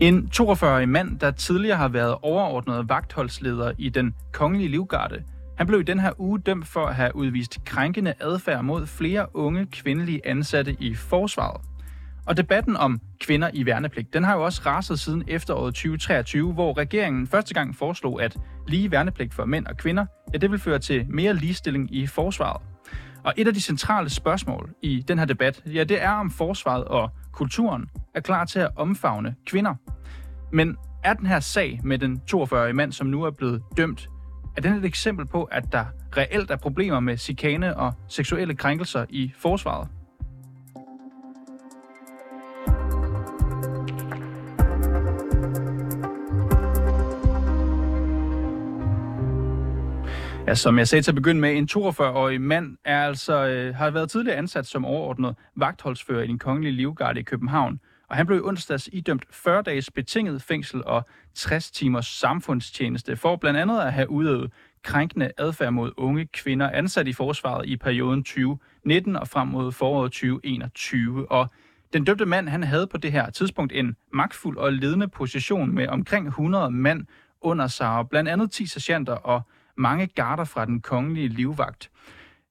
En 0.00 0.30
42-årig 0.36 0.88
mand, 0.88 1.18
der 1.18 1.30
tidligere 1.30 1.76
har 1.76 1.88
været 1.88 2.16
overordnet 2.22 2.88
vagtholdsleder 2.88 3.72
i 3.78 3.88
den 3.88 4.14
kongelige 4.32 4.68
livgarde, 4.68 5.22
han 5.58 5.66
blev 5.66 5.80
i 5.80 5.82
den 5.82 6.00
her 6.00 6.20
uge 6.20 6.38
dømt 6.38 6.66
for 6.66 6.86
at 6.86 6.94
have 6.94 7.16
udvist 7.16 7.64
krænkende 7.64 8.14
adfærd 8.20 8.64
mod 8.64 8.86
flere 8.86 9.36
unge 9.36 9.66
kvindelige 9.66 10.20
ansatte 10.26 10.76
i 10.80 10.94
forsvaret. 10.94 11.60
Og 12.26 12.36
debatten 12.36 12.76
om 12.76 13.00
kvinder 13.20 13.50
i 13.52 13.66
værnepligt, 13.66 14.14
den 14.14 14.24
har 14.24 14.34
jo 14.34 14.44
også 14.44 14.62
raset 14.66 15.00
siden 15.00 15.24
efteråret 15.28 15.74
2023, 15.74 16.52
hvor 16.52 16.78
regeringen 16.78 17.26
første 17.26 17.54
gang 17.54 17.76
foreslog, 17.76 18.22
at 18.22 18.36
lige 18.68 18.90
værnepligt 18.90 19.34
for 19.34 19.44
mænd 19.44 19.66
og 19.66 19.76
kvinder, 19.76 20.06
ja, 20.32 20.38
det 20.38 20.50
vil 20.50 20.58
føre 20.58 20.78
til 20.78 21.06
mere 21.08 21.34
ligestilling 21.34 21.94
i 21.94 22.06
forsvaret. 22.06 22.62
Og 23.24 23.34
et 23.36 23.48
af 23.48 23.54
de 23.54 23.60
centrale 23.60 24.10
spørgsmål 24.10 24.70
i 24.82 25.04
den 25.08 25.18
her 25.18 25.26
debat, 25.26 25.62
ja, 25.66 25.84
det 25.84 26.02
er 26.02 26.10
om 26.10 26.30
forsvaret 26.30 26.84
og 26.84 27.10
kulturen 27.32 27.90
er 28.14 28.20
klar 28.20 28.44
til 28.44 28.58
at 28.58 28.70
omfavne 28.76 29.34
kvinder. 29.46 29.74
Men 30.52 30.76
er 31.04 31.14
den 31.14 31.26
her 31.26 31.40
sag 31.40 31.80
med 31.84 31.98
den 31.98 32.20
42-årige 32.30 32.72
mand, 32.72 32.92
som 32.92 33.06
nu 33.06 33.22
er 33.22 33.30
blevet 33.30 33.62
dømt, 33.76 34.08
er 34.56 34.60
den 34.60 34.72
et 34.74 34.84
eksempel 34.84 35.26
på, 35.26 35.44
at 35.44 35.72
der 35.72 35.84
reelt 36.16 36.50
er 36.50 36.56
problemer 36.56 37.00
med 37.00 37.16
chikane 37.16 37.76
og 37.76 37.92
seksuelle 38.08 38.54
krænkelser 38.54 39.06
i 39.08 39.32
forsvaret? 39.38 39.88
Ja, 50.50 50.54
som 50.54 50.78
jeg 50.78 50.88
sagde 50.88 51.02
til 51.02 51.10
at 51.10 51.14
begynde 51.14 51.40
med, 51.40 51.56
en 51.56 51.68
42-årig 51.72 52.40
mand 52.40 52.76
er 52.84 53.06
altså, 53.06 53.46
øh, 53.46 53.74
har 53.74 53.90
været 53.90 54.10
tidligere 54.10 54.36
ansat 54.36 54.66
som 54.66 54.84
overordnet 54.84 55.36
vagtholdsfører 55.56 56.22
i 56.22 56.26
den 56.26 56.38
kongelige 56.38 56.72
livgarde 56.72 57.20
i 57.20 57.22
København. 57.22 57.80
Og 58.08 58.16
han 58.16 58.26
blev 58.26 58.38
i 58.38 58.40
onsdags 58.40 58.88
idømt 58.92 59.24
40 59.30 59.62
dages 59.62 59.90
betinget 59.90 60.42
fængsel 60.42 60.84
og 60.84 61.06
60 61.34 61.70
timers 61.70 62.06
samfundstjeneste 62.06 63.16
for 63.16 63.36
blandt 63.36 63.58
andet 63.60 63.80
at 63.80 63.92
have 63.92 64.10
udøvet 64.10 64.52
krænkende 64.82 65.30
adfærd 65.38 65.72
mod 65.72 65.92
unge 65.96 66.26
kvinder 66.26 66.70
ansat 66.70 67.08
i 67.08 67.12
forsvaret 67.12 67.66
i 67.66 67.76
perioden 67.76 68.24
2019 68.24 69.16
og 69.16 69.28
frem 69.28 69.48
mod 69.48 69.72
foråret 69.72 70.12
2021. 70.12 71.32
Og 71.32 71.50
den 71.92 72.04
dømte 72.04 72.26
mand 72.26 72.48
han 72.48 72.64
havde 72.64 72.86
på 72.86 72.96
det 72.96 73.12
her 73.12 73.30
tidspunkt 73.30 73.72
en 73.72 73.96
magtfuld 74.12 74.58
og 74.58 74.72
ledende 74.72 75.08
position 75.08 75.74
med 75.74 75.88
omkring 75.88 76.26
100 76.26 76.70
mand 76.70 77.06
under 77.40 77.66
sig, 77.66 77.88
og 77.88 78.08
blandt 78.08 78.30
andet 78.30 78.50
10 78.50 78.66
sergeanter 78.66 79.14
og 79.14 79.42
mange 79.76 80.06
garder 80.06 80.44
fra 80.44 80.64
den 80.64 80.80
kongelige 80.80 81.28
livvagt. 81.28 81.90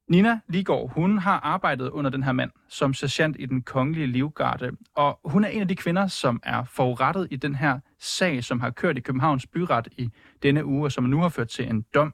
Nina 0.10 0.40
Ligård, 0.48 0.94
hun 0.94 1.18
har 1.18 1.40
arbejdet 1.40 1.90
under 1.90 2.10
den 2.10 2.24
her 2.24 2.32
mand 2.32 2.52
som 2.68 2.94
sergeant 2.94 3.36
i 3.40 3.46
den 3.46 3.62
kongelige 3.62 4.08
livgarde, 4.08 4.72
og 4.96 5.20
hun 5.26 5.44
er 5.44 5.48
en 5.48 5.62
af 5.62 5.68
de 5.68 5.76
kvinder, 5.76 6.08
som 6.08 6.40
er 6.44 6.64
forurettet 6.64 7.28
i 7.32 7.36
den 7.36 7.56
her 7.56 7.80
sag, 8.00 8.44
som 8.44 8.60
har 8.60 8.70
kørt 8.70 8.98
i 8.98 9.02
Københavns 9.02 9.48
byret 9.48 9.88
i 9.98 10.10
denne 10.44 10.66
uge, 10.66 10.86
og 10.86 10.92
som 10.92 11.04
nu 11.04 11.22
har 11.22 11.30
ført 11.30 11.48
til 11.48 11.70
en 11.70 11.86
dom. 11.94 12.14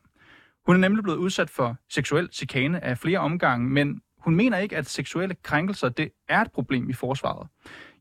Hun 0.66 0.76
er 0.76 0.80
nemlig 0.80 1.04
blevet 1.04 1.18
udsat 1.18 1.50
for 1.50 1.76
seksuel 1.90 2.30
chikane 2.34 2.84
af 2.84 2.98
flere 2.98 3.20
omgange, 3.20 3.70
men 3.70 4.02
hun 4.18 4.36
mener 4.36 4.58
ikke, 4.58 4.78
at 4.78 4.86
seksuelle 4.86 5.36
krænkelser 5.44 5.90
det 5.90 6.10
er 6.30 6.42
et 6.42 6.52
problem 6.52 6.90
i 6.90 6.94
forsvaret. 6.94 7.48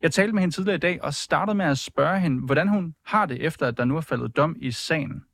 Jeg 0.02 0.12
talte 0.12 0.32
med 0.32 0.42
hende 0.42 0.54
tidligere 0.54 0.76
i 0.76 0.78
dag 0.78 1.02
og 1.02 1.14
startede 1.14 1.56
med 1.56 1.66
at 1.66 1.78
spørge 1.78 2.20
hende, 2.20 2.46
hvordan 2.46 2.68
hun 2.68 2.94
har 3.06 3.26
det 3.26 3.42
efter, 3.42 3.66
at 3.66 3.76
der 3.76 3.84
nu 3.84 3.96
er 3.96 4.00
faldet 4.00 4.36
dom 4.36 4.56
i 4.58 4.70
sagen. 4.70 5.24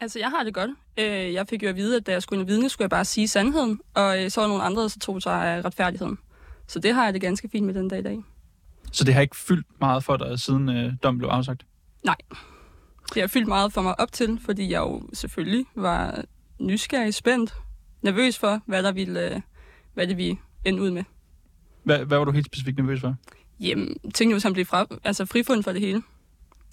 Altså, 0.00 0.18
jeg 0.18 0.30
har 0.30 0.44
det 0.44 0.54
godt. 0.54 0.70
Øh, 0.98 1.32
jeg 1.32 1.48
fik 1.48 1.62
jo 1.62 1.68
at 1.68 1.76
vide, 1.76 1.96
at 1.96 2.06
da 2.06 2.12
jeg 2.12 2.22
skulle 2.22 2.40
ind 2.40 2.48
vidne, 2.48 2.68
skulle 2.68 2.84
jeg 2.84 2.90
bare 2.90 3.04
sige 3.04 3.28
sandheden, 3.28 3.80
og 3.94 4.22
øh, 4.24 4.30
så 4.30 4.40
var 4.40 4.48
nogle 4.48 4.62
andre, 4.62 4.82
der 4.82 4.88
så 4.88 4.98
tog 4.98 5.22
sig 5.22 5.46
af 5.46 5.64
retfærdigheden. 5.64 6.18
Så 6.66 6.78
det 6.78 6.94
har 6.94 7.04
jeg 7.04 7.12
det 7.14 7.20
ganske 7.20 7.48
fint 7.52 7.66
med 7.66 7.74
den 7.74 7.88
dag 7.88 7.98
i 7.98 8.02
dag. 8.02 8.18
Så 8.92 9.04
det 9.04 9.14
har 9.14 9.20
ikke 9.20 9.36
fyldt 9.36 9.66
meget 9.80 10.04
for 10.04 10.16
dig, 10.16 10.40
siden 10.40 10.68
øh, 10.68 10.92
dommen 11.02 11.18
blev 11.18 11.28
afsagt? 11.28 11.66
Nej. 12.04 12.16
Det 13.14 13.22
har 13.22 13.26
fyldt 13.26 13.48
meget 13.48 13.72
for 13.72 13.82
mig 13.82 14.00
op 14.00 14.12
til, 14.12 14.40
fordi 14.44 14.70
jeg 14.70 14.80
jo 14.80 15.02
selvfølgelig 15.12 15.66
var 15.74 16.24
nysgerrig, 16.60 17.14
spændt, 17.14 17.54
nervøs 18.02 18.38
for, 18.38 18.60
hvad 18.66 18.82
der 18.82 18.92
ville, 18.92 19.34
øh, 19.34 19.40
hvad 19.94 20.06
det 20.06 20.16
vi 20.16 20.38
ende 20.64 20.82
ud 20.82 20.90
med. 20.90 21.04
Hvad, 21.84 21.98
hvad 21.98 22.18
var 22.18 22.24
du 22.24 22.30
helt 22.30 22.46
specifikt 22.46 22.78
nervøs 22.78 23.00
for? 23.00 23.16
Jamen, 23.60 23.96
tænkte 24.14 24.34
hvis 24.34 24.42
han 24.42 24.52
blev 24.52 24.66
fra, 24.66 24.86
altså 25.04 25.24
frifundet 25.26 25.64
for 25.64 25.72
det 25.72 25.80
hele. 25.80 26.02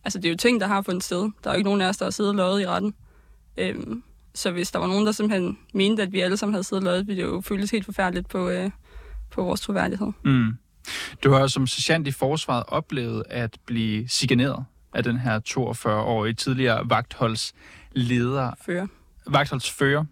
Altså, 0.03 0.19
det 0.19 0.25
er 0.25 0.29
jo 0.29 0.37
ting, 0.37 0.61
der 0.61 0.67
har 0.67 0.81
fundet 0.81 1.03
sted. 1.03 1.19
Der 1.43 1.49
er 1.49 1.53
jo 1.53 1.57
ikke 1.57 1.67
nogen 1.67 1.81
af 1.81 1.89
os, 1.89 1.97
der 1.97 2.05
har 2.05 2.11
siddet 2.11 2.29
og 2.29 2.35
løjet 2.35 2.61
i 2.61 2.67
retten. 2.67 2.93
Øhm, 3.57 4.03
så 4.35 4.51
hvis 4.51 4.71
der 4.71 4.79
var 4.79 4.87
nogen, 4.87 5.05
der 5.05 5.11
simpelthen 5.11 5.57
mente, 5.73 6.03
at 6.03 6.11
vi 6.11 6.19
alle 6.19 6.37
sammen 6.37 6.53
havde 6.53 6.63
siddet 6.63 6.81
og 6.81 6.91
løjet, 6.91 7.07
ville 7.07 7.23
det 7.23 7.27
jo 7.29 7.41
føles 7.41 7.71
helt 7.71 7.85
forfærdeligt 7.85 8.29
på, 8.29 8.49
øh, 8.49 8.71
på 9.31 9.43
vores 9.43 9.61
troværdighed. 9.61 10.11
Mm. 10.25 10.57
Du 11.23 11.31
har 11.31 11.39
jo 11.39 11.47
som 11.47 11.67
sergeant 11.67 12.07
i 12.07 12.11
forsvaret 12.11 12.63
oplevet 12.67 13.23
at 13.29 13.57
blive 13.65 14.07
signeret 14.07 14.65
af 14.93 15.03
den 15.03 15.17
her 15.19 15.39
42-årige 15.49 16.33
tidligere 16.33 16.89
vagtholdsleder. 16.89 18.51
Fører. 18.65 18.87
Vagtholdsfører. 19.27 20.05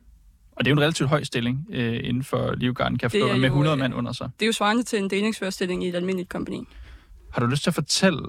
Og 0.51 0.65
det 0.65 0.67
er 0.67 0.71
jo 0.71 0.77
en 0.77 0.81
relativt 0.81 1.09
høj 1.09 1.23
stilling 1.23 1.67
øh, 1.69 1.99
inden 2.03 2.23
for 2.23 2.55
Livgarden, 2.55 2.97
kan 2.97 3.03
jeg 3.03 3.11
forstå, 3.11 3.37
med 3.37 3.45
100 3.45 3.75
øh, 3.75 3.79
mand 3.79 3.93
under 3.93 4.11
sig. 4.11 4.29
Det 4.39 4.45
er 4.45 4.47
jo 4.47 4.51
svarende 4.51 4.83
til 4.83 4.99
en 4.99 5.09
delingsførstilling 5.09 5.83
i 5.83 5.87
et 5.87 5.95
almindeligt 5.95 6.29
kompani. 6.29 6.67
Har 7.31 7.41
du 7.41 7.47
lyst 7.47 7.63
til 7.63 7.69
at 7.69 7.73
fortælle 7.73 8.19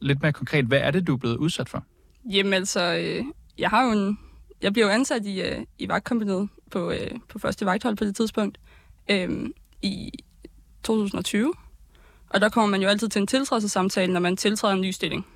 lidt 0.00 0.22
mere 0.22 0.32
konkret, 0.32 0.64
hvad 0.64 0.78
er 0.78 0.90
det, 0.90 1.06
du 1.06 1.12
er 1.12 1.16
blevet 1.16 1.36
udsat 1.36 1.68
for? 1.68 1.84
Jamen 2.30 2.52
altså, 2.52 2.94
øh, 2.94 3.24
jeg 3.58 3.70
har 3.70 3.84
jo 3.84 3.92
en, 3.92 4.18
jeg 4.62 4.72
bliver 4.72 4.86
jo 4.86 4.92
ansat 4.92 5.26
i, 5.26 5.40
øh, 5.40 5.64
i 5.78 5.88
vagtkompaniet 5.88 6.48
på, 6.70 6.90
øh, 6.90 7.10
på 7.28 7.38
første 7.38 7.66
vagthold 7.66 7.96
på 7.96 8.04
det 8.04 8.16
tidspunkt 8.16 8.58
øh, 9.10 9.50
i 9.82 10.12
2020. 10.82 11.54
Og 12.30 12.40
der 12.40 12.48
kommer 12.48 12.70
man 12.70 12.82
jo 12.82 12.88
altid 12.88 13.08
til 13.08 13.20
en 13.20 13.26
tiltrædelsesamtale, 13.26 14.12
når 14.12 14.20
man 14.20 14.36
tiltræder 14.36 14.74
en 14.74 14.80
ny 14.80 14.90
stilling. 14.90 15.26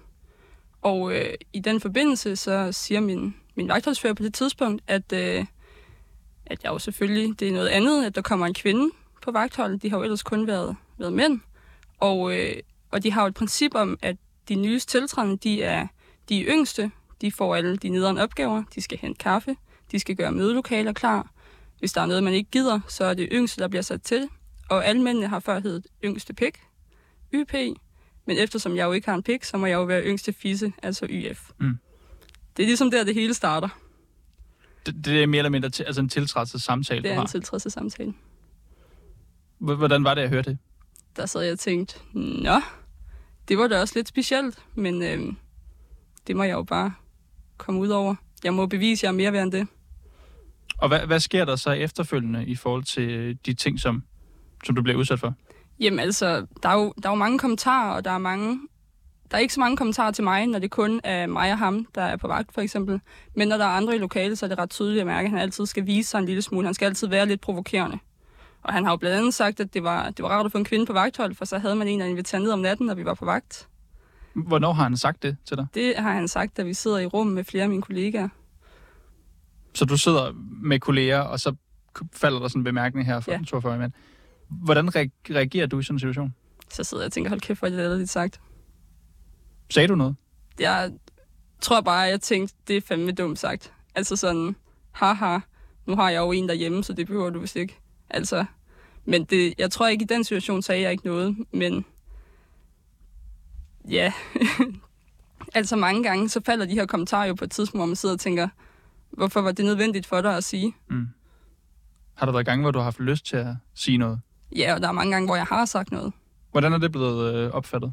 Og 0.82 1.16
øh, 1.16 1.34
i 1.52 1.60
den 1.60 1.80
forbindelse, 1.80 2.36
så 2.36 2.72
siger 2.72 3.00
min, 3.00 3.34
min 3.54 3.68
vagtholdsfører 3.68 4.14
på 4.14 4.22
det 4.22 4.34
tidspunkt, 4.34 4.82
at, 4.86 5.12
øh, 5.12 5.44
at 6.46 6.62
jeg 6.62 6.70
jo 6.70 6.78
selvfølgelig, 6.78 7.40
det 7.40 7.48
er 7.48 7.52
noget 7.52 7.68
andet, 7.68 8.04
at 8.04 8.14
der 8.14 8.22
kommer 8.22 8.46
en 8.46 8.54
kvinde 8.54 8.90
på 9.22 9.30
vagtholdet. 9.30 9.82
De 9.82 9.90
har 9.90 9.96
jo 9.96 10.02
ellers 10.02 10.22
kun 10.22 10.46
været, 10.46 10.76
været 10.98 11.12
mænd. 11.12 11.40
Og, 11.98 12.38
øh, 12.38 12.56
og 12.90 13.02
de 13.02 13.12
har 13.12 13.22
jo 13.22 13.28
et 13.28 13.34
princip 13.34 13.74
om, 13.74 13.98
at 14.02 14.16
de 14.48 14.54
nyeste 14.54 14.98
tiltrædende, 14.98 15.36
de 15.36 15.62
er 15.62 15.86
de 16.28 16.42
yngste, 16.42 16.90
de 17.20 17.32
får 17.32 17.56
alle 17.56 17.76
de 17.76 17.88
nederen 17.88 18.18
opgaver. 18.18 18.62
De 18.74 18.80
skal 18.80 18.98
hente 18.98 19.18
kaffe. 19.18 19.56
De 19.92 19.98
skal 19.98 20.16
gøre 20.16 20.32
mødelokaler 20.32 20.92
klar. 20.92 21.30
Hvis 21.78 21.92
der 21.92 22.00
er 22.00 22.06
noget, 22.06 22.22
man 22.22 22.32
ikke 22.32 22.50
gider, 22.50 22.80
så 22.88 23.04
er 23.04 23.14
det 23.14 23.28
yngste, 23.32 23.62
der 23.62 23.68
bliver 23.68 23.82
sat 23.82 24.02
til. 24.02 24.28
Og 24.70 24.86
alle 24.86 25.02
mændene 25.02 25.26
har 25.28 25.40
før 25.40 25.60
heddet 25.60 25.86
yngste 26.04 26.34
pik, 26.34 26.60
YP. 27.34 27.54
Men 28.26 28.38
eftersom 28.38 28.76
jeg 28.76 28.84
jo 28.84 28.92
ikke 28.92 29.08
har 29.08 29.14
en 29.14 29.22
pik, 29.22 29.44
så 29.44 29.56
må 29.56 29.66
jeg 29.66 29.74
jo 29.74 29.82
være 29.82 30.02
yngste 30.02 30.32
fisse, 30.32 30.72
altså 30.82 31.06
YF. 31.10 31.50
Mm. 31.58 31.78
Det 32.56 32.62
er 32.62 32.66
ligesom 32.66 32.90
der, 32.90 33.04
det 33.04 33.14
hele 33.14 33.34
starter. 33.34 33.68
Det, 34.86 35.04
det 35.04 35.22
er 35.22 35.26
mere 35.26 35.38
eller 35.38 35.50
mindre 35.50 35.70
til, 35.70 35.82
altså 35.82 36.00
en 36.00 36.08
tiltrædelse 36.08 36.58
samtale, 36.58 37.02
Det 37.02 37.10
er 37.10 37.20
en 37.20 37.26
tiltrædelse 37.26 37.70
samtale. 37.70 38.14
Hvordan 39.58 40.04
var 40.04 40.14
det 40.14 40.22
at 40.22 40.28
høre 40.28 40.42
det? 40.42 40.58
Der 41.16 41.26
sad 41.26 41.42
jeg 41.42 41.52
og 41.52 41.58
tænkte, 41.58 41.98
nå, 42.12 42.60
det 43.48 43.58
var 43.58 43.68
da 43.68 43.80
også 43.80 43.94
lidt 43.96 44.08
specielt, 44.08 44.62
men 44.74 45.02
øh, 45.02 45.32
det 46.26 46.36
må 46.36 46.42
jeg 46.42 46.52
jo 46.52 46.62
bare 46.62 46.94
komme 47.60 47.80
ud 47.80 47.88
over. 47.88 48.14
Jeg 48.44 48.54
må 48.54 48.66
bevise, 48.66 49.00
at 49.00 49.02
jeg 49.02 49.08
er 49.08 49.16
mere 49.16 49.32
værd 49.32 49.42
end 49.42 49.52
det. 49.52 49.66
Og 50.78 50.88
hvad, 50.88 51.00
hvad 51.00 51.20
sker 51.20 51.44
der 51.44 51.56
så 51.56 51.70
efterfølgende 51.70 52.46
i 52.46 52.54
forhold 52.54 52.84
til 52.84 53.38
de 53.46 53.54
ting, 53.54 53.80
som, 53.80 54.02
som 54.64 54.74
du 54.74 54.82
bliver 54.82 54.98
udsat 54.98 55.20
for? 55.20 55.34
Jamen 55.80 55.98
altså, 55.98 56.46
der 56.62 56.68
er, 56.68 56.74
jo, 56.74 56.92
der 57.02 57.08
er 57.08 57.12
jo 57.12 57.18
mange 57.18 57.38
kommentarer, 57.38 57.94
og 57.94 58.04
der 58.04 58.10
er 58.10 58.18
mange... 58.18 58.60
Der 59.30 59.36
er 59.36 59.40
ikke 59.40 59.54
så 59.54 59.60
mange 59.60 59.76
kommentarer 59.76 60.10
til 60.10 60.24
mig, 60.24 60.46
når 60.46 60.58
det 60.58 60.70
kun 60.70 61.00
er 61.04 61.26
mig 61.26 61.52
og 61.52 61.58
ham, 61.58 61.86
der 61.94 62.02
er 62.02 62.16
på 62.16 62.28
vagt, 62.28 62.54
for 62.54 62.60
eksempel. 62.60 63.00
Men 63.36 63.48
når 63.48 63.56
der 63.56 63.64
er 63.64 63.68
andre 63.68 63.94
i 63.96 63.98
lokalet, 63.98 64.38
så 64.38 64.46
er 64.46 64.48
det 64.48 64.58
ret 64.58 64.70
tydeligt 64.70 65.00
at 65.00 65.06
mærke, 65.06 65.24
at 65.24 65.30
han 65.30 65.38
altid 65.38 65.66
skal 65.66 65.86
vise 65.86 66.10
sig 66.10 66.18
en 66.18 66.24
lille 66.24 66.42
smule. 66.42 66.66
Han 66.66 66.74
skal 66.74 66.86
altid 66.86 67.08
være 67.08 67.26
lidt 67.26 67.40
provokerende. 67.40 67.98
Og 68.62 68.72
han 68.72 68.84
har 68.84 68.92
jo 68.92 68.96
blandt 68.96 69.16
andet 69.16 69.34
sagt, 69.34 69.60
at 69.60 69.74
det 69.74 69.82
var, 69.82 70.10
det 70.10 70.22
var 70.22 70.28
rart 70.28 70.46
at 70.46 70.52
få 70.52 70.58
en 70.58 70.64
kvinde 70.64 70.86
på 70.86 70.92
vagthold, 70.92 71.34
for 71.34 71.44
så 71.44 71.58
havde 71.58 71.76
man 71.76 71.88
en, 71.88 72.00
der 72.00 72.06
inviterede 72.06 72.44
ned 72.44 72.52
om 72.52 72.58
natten, 72.58 72.86
når 72.86 72.94
vi 72.94 73.04
var 73.04 73.14
på 73.14 73.24
vagt. 73.24 73.68
Hvornår 74.34 74.72
har 74.72 74.82
han 74.82 74.96
sagt 74.96 75.22
det 75.22 75.36
til 75.44 75.56
dig? 75.56 75.66
Det 75.74 75.94
har 75.96 76.12
han 76.12 76.28
sagt, 76.28 76.56
da 76.56 76.62
vi 76.62 76.74
sidder 76.74 76.98
i 76.98 77.06
rum 77.06 77.26
med 77.26 77.44
flere 77.44 77.62
af 77.62 77.68
mine 77.68 77.82
kollegaer. 77.82 78.28
Så 79.74 79.84
du 79.84 79.96
sidder 79.96 80.32
med 80.62 80.80
kolleger, 80.80 81.20
og 81.20 81.40
så 81.40 81.54
falder 82.12 82.38
der 82.38 82.48
sådan 82.48 82.60
en 82.60 82.64
bemærkning 82.64 83.06
her 83.06 83.20
fra 83.20 83.32
ja. 83.32 83.40
42 83.46 83.78
mand. 83.78 83.92
Hvordan 84.48 84.88
reagerer 85.30 85.66
du 85.66 85.78
i 85.78 85.82
sådan 85.82 85.94
en 85.94 86.00
situation? 86.00 86.34
Så 86.70 86.84
sidder 86.84 87.02
jeg 87.02 87.06
og 87.06 87.12
tænker, 87.12 87.28
hold 87.28 87.40
kæft, 87.40 87.60
hvor 87.60 87.68
er 87.68 87.88
det 87.88 87.98
lidt 87.98 88.10
sagt. 88.10 88.40
Sagde 89.70 89.88
du 89.88 89.94
noget? 89.94 90.16
Jeg 90.60 90.92
tror 91.60 91.80
bare, 91.80 92.00
jeg 92.00 92.20
tænkte, 92.20 92.54
det 92.68 92.76
er 92.76 92.80
fandme 92.80 93.12
dumt 93.12 93.38
sagt. 93.38 93.72
Altså 93.94 94.16
sådan, 94.16 94.56
haha, 94.92 95.38
nu 95.86 95.96
har 95.96 96.10
jeg 96.10 96.18
jo 96.20 96.32
en 96.32 96.48
derhjemme, 96.48 96.84
så 96.84 96.92
det 96.92 97.06
behøver 97.06 97.30
du 97.30 97.40
vist 97.40 97.56
ikke. 97.56 97.78
Altså, 98.10 98.44
men 99.04 99.24
det, 99.24 99.54
jeg 99.58 99.70
tror 99.70 99.88
ikke, 99.88 100.02
i 100.02 100.06
den 100.06 100.24
situation 100.24 100.62
sagde 100.62 100.82
jeg 100.82 100.92
ikke 100.92 101.06
noget, 101.06 101.36
men 101.52 101.84
ja, 103.88 104.12
altså 105.54 105.76
mange 105.76 106.02
gange, 106.02 106.28
så 106.28 106.40
falder 106.46 106.66
de 106.66 106.74
her 106.74 106.86
kommentarer 106.86 107.26
jo 107.26 107.34
på 107.34 107.44
et 107.44 107.50
tidspunkt, 107.50 107.78
hvor 107.78 107.86
man 107.86 107.96
sidder 107.96 108.14
og 108.14 108.20
tænker, 108.20 108.48
hvorfor 109.10 109.40
var 109.40 109.52
det 109.52 109.64
nødvendigt 109.64 110.06
for 110.06 110.20
dig 110.20 110.36
at 110.36 110.44
sige? 110.44 110.74
Mm. 110.88 111.08
Har 112.14 112.26
der 112.26 112.32
været 112.32 112.46
gange, 112.46 112.62
hvor 112.62 112.70
du 112.70 112.78
har 112.78 112.84
haft 112.84 113.00
lyst 113.00 113.26
til 113.26 113.36
at 113.36 113.46
sige 113.74 113.98
noget? 113.98 114.20
Ja, 114.56 114.74
og 114.74 114.80
der 114.82 114.88
er 114.88 114.92
mange 114.92 115.12
gange, 115.12 115.26
hvor 115.26 115.36
jeg 115.36 115.44
har 115.44 115.64
sagt 115.64 115.92
noget. 115.92 116.12
Hvordan 116.50 116.72
er 116.72 116.78
det 116.78 116.92
blevet 116.92 117.34
øh, 117.34 117.50
opfattet? 117.50 117.92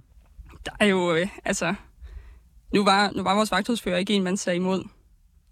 Der 0.66 0.72
er 0.80 0.86
jo, 0.86 1.16
øh, 1.16 1.28
altså, 1.46 1.76
nu 2.74 2.84
var, 2.84 3.12
nu 3.16 3.24
var 3.24 3.36
vores 3.36 3.52
vagthusfører 3.52 3.98
ikke 3.98 4.14
en, 4.14 4.24
man 4.24 4.38
sagde 4.38 4.58
imod. 4.58 4.84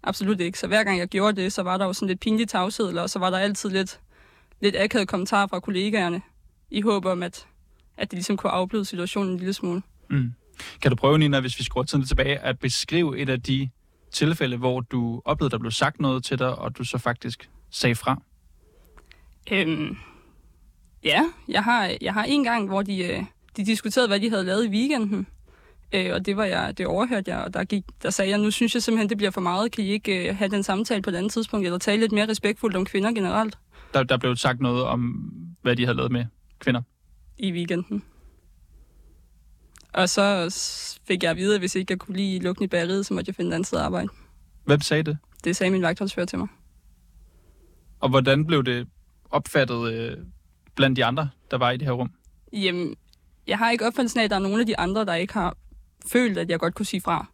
Absolut 0.02 0.40
ikke. 0.40 0.58
Så 0.58 0.66
hver 0.66 0.84
gang 0.84 0.98
jeg 0.98 1.08
gjorde 1.08 1.42
det, 1.42 1.52
så 1.52 1.62
var 1.62 1.76
der 1.76 1.84
jo 1.84 1.92
sådan 1.92 2.08
lidt 2.08 2.20
pinlig 2.20 2.48
tavshed, 2.48 2.98
og 2.98 3.10
så 3.10 3.18
var 3.18 3.30
der 3.30 3.38
altid 3.38 3.70
lidt, 3.70 4.00
lidt 4.60 4.76
akavet 4.76 5.08
kommentarer 5.08 5.46
fra 5.46 5.60
kollegaerne, 5.60 6.22
i 6.70 6.80
håb 6.80 7.04
om, 7.04 7.22
at, 7.22 7.46
at 7.96 8.10
det 8.10 8.16
ligesom 8.16 8.36
kunne 8.36 8.50
afbløde 8.50 8.84
situationen 8.84 9.32
en 9.32 9.38
lille 9.38 9.52
smule. 9.52 9.82
Mm. 10.10 10.32
Kan 10.82 10.90
du 10.90 10.96
prøve, 10.96 11.18
Nina, 11.18 11.40
hvis 11.40 11.58
vi 11.58 11.64
skruer 11.64 11.84
tiden 11.84 12.00
lidt 12.00 12.08
tilbage, 12.08 12.38
at 12.38 12.58
beskrive 12.58 13.18
et 13.18 13.28
af 13.28 13.42
de 13.42 13.70
tilfælde, 14.12 14.56
hvor 14.56 14.80
du 14.80 15.22
oplevede, 15.24 15.52
der 15.52 15.58
blev 15.58 15.70
sagt 15.70 16.00
noget 16.00 16.24
til 16.24 16.38
dig, 16.38 16.54
og 16.58 16.78
du 16.78 16.84
så 16.84 16.98
faktisk 16.98 17.50
sagde 17.70 17.94
fra? 17.94 18.22
Øhm, 19.52 19.96
ja, 21.04 21.22
jeg 21.48 21.64
har, 21.64 21.92
jeg 22.00 22.12
har 22.14 22.24
en 22.24 22.44
gang, 22.44 22.66
hvor 22.68 22.82
de, 22.82 22.98
øh, 23.04 23.22
de 23.56 23.66
diskuterede, 23.66 24.08
hvad 24.08 24.20
de 24.20 24.30
havde 24.30 24.44
lavet 24.44 24.64
i 24.66 24.68
weekenden. 24.68 25.26
Øh, 25.94 26.12
og 26.14 26.26
det 26.26 26.36
var 26.36 26.44
jeg, 26.44 26.78
det 26.78 26.86
overhørte 26.86 27.30
jeg, 27.30 27.44
og 27.44 27.54
der, 27.54 27.64
gik, 27.64 27.84
der 28.02 28.10
sagde 28.10 28.30
jeg, 28.30 28.38
nu 28.38 28.50
synes 28.50 28.74
jeg 28.74 28.82
simpelthen, 28.82 29.08
det 29.08 29.16
bliver 29.16 29.30
for 29.30 29.40
meget. 29.40 29.72
Kan 29.72 29.84
I 29.84 29.88
ikke 29.88 30.28
øh, 30.28 30.36
have 30.36 30.50
den 30.50 30.62
samtale 30.62 31.02
på 31.02 31.10
et 31.10 31.14
andet 31.16 31.32
tidspunkt, 31.32 31.66
eller 31.66 31.78
tale 31.78 32.00
lidt 32.00 32.12
mere 32.12 32.28
respektfuldt 32.28 32.76
om 32.76 32.84
kvinder 32.84 33.12
generelt 33.12 33.58
Der, 33.94 34.02
der 34.02 34.16
blev 34.16 34.36
sagt 34.36 34.60
noget 34.60 34.84
om, 34.84 35.00
hvad 35.62 35.76
de 35.76 35.84
havde 35.84 35.96
lavet 35.96 36.12
med 36.12 36.24
kvinder. 36.58 36.82
i 37.38 37.52
weekenden? 37.52 38.02
Og 39.92 40.08
så 40.08 40.54
fik 41.08 41.22
jeg 41.22 41.30
at 41.30 41.36
vide, 41.36 41.54
at 41.54 41.60
hvis 41.60 41.74
ikke 41.74 41.92
jeg 41.92 41.98
kunne 41.98 42.16
lide 42.16 42.38
lugten 42.38 42.64
i 42.64 42.68
bageriet, 42.68 43.06
så 43.06 43.14
måtte 43.14 43.28
jeg 43.28 43.34
finde 43.34 43.50
et 43.50 43.54
andet 43.54 43.66
sted 43.66 43.78
at 43.78 43.84
arbejde. 43.84 44.08
Hvem 44.64 44.80
sagde 44.80 45.02
det? 45.02 45.18
Det 45.44 45.56
sagde 45.56 45.70
min 45.70 45.82
vagtholdsfører 45.82 46.26
til 46.26 46.38
mig. 46.38 46.48
Og 48.00 48.08
hvordan 48.08 48.46
blev 48.46 48.64
det 48.64 48.88
opfattet 49.30 49.92
øh, 49.92 50.16
blandt 50.74 50.96
de 50.96 51.04
andre, 51.04 51.30
der 51.50 51.58
var 51.58 51.70
i 51.70 51.76
det 51.76 51.86
her 51.86 51.92
rum? 51.92 52.10
Jamen, 52.52 52.94
jeg 53.46 53.58
har 53.58 53.70
ikke 53.70 53.86
opfattelsen 53.86 54.20
af, 54.20 54.24
at 54.24 54.30
der 54.30 54.36
er 54.36 54.40
nogen 54.40 54.60
af 54.60 54.66
de 54.66 54.78
andre, 54.78 55.04
der 55.04 55.14
ikke 55.14 55.34
har 55.34 55.56
følt, 56.06 56.38
at 56.38 56.50
jeg 56.50 56.58
godt 56.58 56.74
kunne 56.74 56.86
sige 56.86 57.00
fra. 57.00 57.26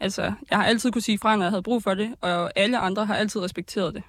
Altså, 0.00 0.22
jeg 0.22 0.58
har 0.58 0.64
altid 0.64 0.90
kunne 0.92 1.02
sige 1.02 1.18
fra, 1.18 1.36
når 1.36 1.44
jeg 1.44 1.50
havde 1.50 1.62
brug 1.62 1.82
for 1.82 1.94
det, 1.94 2.14
og 2.20 2.58
alle 2.58 2.78
andre 2.78 3.06
har 3.06 3.14
altid 3.14 3.40
respekteret 3.40 3.94
det. 3.94 4.02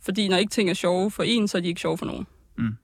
Fordi 0.00 0.28
når 0.28 0.36
ikke 0.36 0.50
ting 0.50 0.70
er 0.70 0.74
sjove 0.74 1.10
for 1.10 1.22
en, 1.22 1.48
så 1.48 1.58
er 1.58 1.62
de 1.62 1.68
ikke 1.68 1.80
sjove 1.80 1.98
for 1.98 2.06
nogen. 2.06 2.26
Mm. 2.58 2.76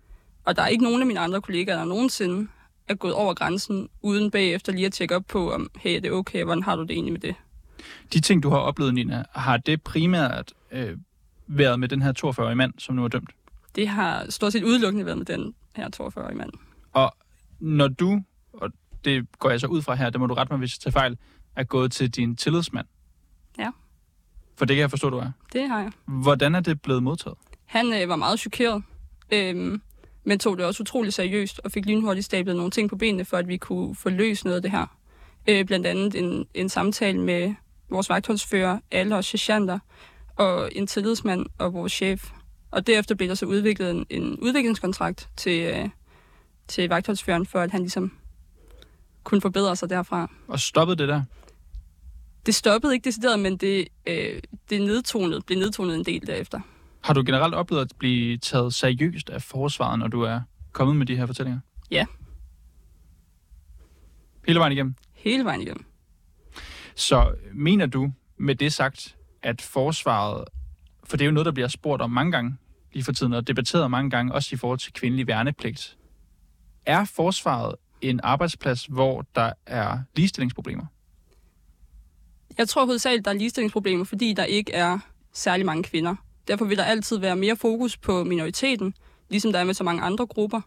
Og 0.44 0.56
der 0.56 0.62
er 0.62 0.66
ikke 0.66 0.84
nogen 0.84 1.00
af 1.00 1.06
mine 1.06 1.20
andre 1.20 1.40
kollegaer, 1.40 1.76
der 1.76 1.84
nogensinde 1.84 2.48
er 2.88 2.94
gået 2.94 3.14
over 3.14 3.35
grænsen, 3.35 3.88
uden 4.02 4.31
bagefter 4.31 4.73
lige 4.73 4.87
at 4.87 4.93
tjekke 4.93 5.17
op 5.17 5.25
på, 5.29 5.52
om 5.52 5.70
hey, 5.76 5.96
er 5.96 6.00
det 6.00 6.12
okay, 6.12 6.44
hvordan 6.44 6.62
har 6.62 6.76
du 6.76 6.82
det 6.82 6.90
egentlig 6.90 7.12
med 7.12 7.20
det? 7.20 7.35
De 8.12 8.20
ting, 8.20 8.43
du 8.43 8.50
har 8.50 8.58
oplevet, 8.58 8.94
Nina, 8.94 9.25
har 9.35 9.56
det 9.56 9.82
primært 9.82 10.52
øh, 10.73 10.96
været 11.46 11.81
med 11.81 11.88
den 11.88 12.02
her 12.02 12.12
42-årige 12.25 12.56
mand, 12.56 12.73
som 12.79 12.94
nu 12.94 13.05
er 13.05 13.08
dømt? 13.08 13.31
Det 13.75 13.88
har 13.88 14.31
stort 14.31 14.52
set 14.52 14.64
udelukkende 14.64 15.06
været 15.06 15.19
med 15.19 15.26
den 15.26 15.55
her 15.76 15.88
42-årige 16.00 16.38
mand. 16.38 16.50
Og 16.93 17.17
når 17.61 17.88
du, 17.88 18.23
og 18.52 18.70
det 19.05 19.26
går 19.38 19.50
jeg 19.50 19.61
så 19.61 19.67
ud 19.67 19.82
fra 19.82 19.94
her, 19.94 20.11
det 20.11 20.20
må 20.20 20.26
du 20.26 20.35
rette 20.35 20.52
mig, 20.52 20.58
hvis 20.58 20.75
jeg 20.75 20.81
tager 20.81 21.00
fejl, 21.00 21.19
er 21.56 21.64
gået 21.64 21.93
til 21.93 22.11
din 22.11 22.37
tillidsmand. 22.37 22.87
Ja. 23.58 23.70
For 24.56 24.64
det 24.64 24.76
kan 24.76 24.81
jeg 24.81 24.90
forstå, 24.90 25.11
du 25.11 25.17
er. 25.17 25.31
Det 25.52 25.69
har 25.69 25.81
jeg. 25.81 25.93
Hvordan 26.05 26.55
er 26.55 26.61
det 26.61 26.82
blevet 26.82 27.02
modtaget? 27.02 27.37
Han 27.67 28.02
øh, 28.02 28.08
var 28.08 28.17
meget 28.17 28.40
chokeret, 28.40 28.82
øhm, 29.32 29.82
men 30.24 30.38
tog 30.38 30.58
det 30.58 30.66
også 30.66 30.82
utrolig 30.82 31.12
seriøst 31.12 31.60
og 31.64 31.72
fik 31.72 31.86
lynhurtigt 31.86 32.26
stablet 32.26 32.56
nogle 32.56 32.70
ting 32.70 32.90
på 32.90 32.96
benene, 32.96 33.24
for 33.24 33.36
at 33.36 33.48
vi 33.48 33.56
kunne 33.56 33.94
få 33.94 34.08
løst 34.08 34.44
noget 34.44 34.56
af 34.56 34.62
det 34.62 34.70
her. 34.70 34.86
Øh, 35.48 35.64
blandt 35.64 35.86
andet 35.86 36.14
en, 36.14 36.46
en 36.54 36.68
samtale 36.68 37.20
med 37.20 37.54
vores 37.90 38.08
vagtholdsfører, 38.08 38.78
alle 38.90 39.16
os 39.16 39.26
sergeanter, 39.26 39.78
og 40.36 40.70
en 40.72 40.86
tillidsmand 40.86 41.46
og 41.58 41.72
vores 41.72 41.92
chef. 41.92 42.30
Og 42.70 42.86
derefter 42.86 43.14
blev 43.14 43.28
der 43.28 43.34
så 43.34 43.46
udviklet 43.46 43.90
en, 43.90 44.06
en 44.10 44.38
udviklingskontrakt 44.38 45.28
til, 45.36 45.62
øh, 45.62 45.88
til 46.68 46.88
vagtholdsføreren, 46.88 47.46
for 47.46 47.60
at 47.60 47.70
han 47.70 47.80
ligesom 47.80 48.12
kunne 49.24 49.40
forbedre 49.40 49.76
sig 49.76 49.90
derfra. 49.90 50.30
Og 50.48 50.60
stoppede 50.60 50.96
det 50.96 51.08
der? 51.08 51.22
Det 52.46 52.54
stoppede 52.54 52.94
ikke 52.94 53.04
decideret, 53.04 53.40
men 53.40 53.56
det, 53.56 53.88
øh, 54.06 54.42
det 54.70 54.80
nedtonede, 54.80 55.40
blev 55.40 55.58
nedtonet 55.58 55.96
en 55.96 56.04
del 56.04 56.26
derefter. 56.26 56.60
Har 57.00 57.14
du 57.14 57.22
generelt 57.26 57.54
oplevet 57.54 57.82
at 57.82 57.92
blive 57.98 58.36
taget 58.36 58.74
seriøst 58.74 59.30
af 59.30 59.42
forsvaret, 59.42 59.98
når 59.98 60.08
du 60.08 60.22
er 60.22 60.40
kommet 60.72 60.96
med 60.96 61.06
de 61.06 61.16
her 61.16 61.26
fortællinger? 61.26 61.60
Ja. 61.90 62.06
Hele 64.46 64.58
vejen 64.58 64.72
igennem? 64.72 64.94
Hele 65.14 65.44
vejen 65.44 65.60
igennem. 65.60 65.84
Så 66.94 67.34
mener 67.54 67.86
du 67.86 68.12
med 68.36 68.54
det 68.54 68.72
sagt, 68.72 69.16
at 69.42 69.62
forsvaret, 69.62 70.44
for 71.04 71.16
det 71.16 71.24
er 71.24 71.26
jo 71.26 71.32
noget, 71.32 71.46
der 71.46 71.52
bliver 71.52 71.68
spurgt 71.68 72.02
om 72.02 72.10
mange 72.10 72.32
gange 72.32 72.56
lige 72.92 73.04
for 73.04 73.12
tiden, 73.12 73.32
og 73.32 73.46
debatteret 73.46 73.90
mange 73.90 74.10
gange, 74.10 74.34
også 74.34 74.54
i 74.54 74.56
forhold 74.56 74.78
til 74.78 74.92
kvindelig 74.92 75.26
værnepligt. 75.26 75.98
Er 76.86 77.04
forsvaret 77.04 77.74
en 78.00 78.20
arbejdsplads, 78.22 78.84
hvor 78.84 79.26
der 79.34 79.52
er 79.66 79.98
ligestillingsproblemer? 80.16 80.86
Jeg 82.58 82.68
tror 82.68 82.84
hovedsageligt, 82.84 83.24
der 83.24 83.30
er 83.30 83.34
ligestillingsproblemer, 83.34 84.04
fordi 84.04 84.32
der 84.32 84.44
ikke 84.44 84.72
er 84.72 84.98
særlig 85.32 85.66
mange 85.66 85.82
kvinder. 85.82 86.14
Derfor 86.48 86.64
vil 86.64 86.76
der 86.76 86.84
altid 86.84 87.18
være 87.18 87.36
mere 87.36 87.56
fokus 87.56 87.96
på 87.96 88.24
minoriteten, 88.24 88.94
ligesom 89.28 89.52
der 89.52 89.58
er 89.58 89.64
med 89.64 89.74
så 89.74 89.84
mange 89.84 90.02
andre 90.02 90.26
grupper. 90.26 90.60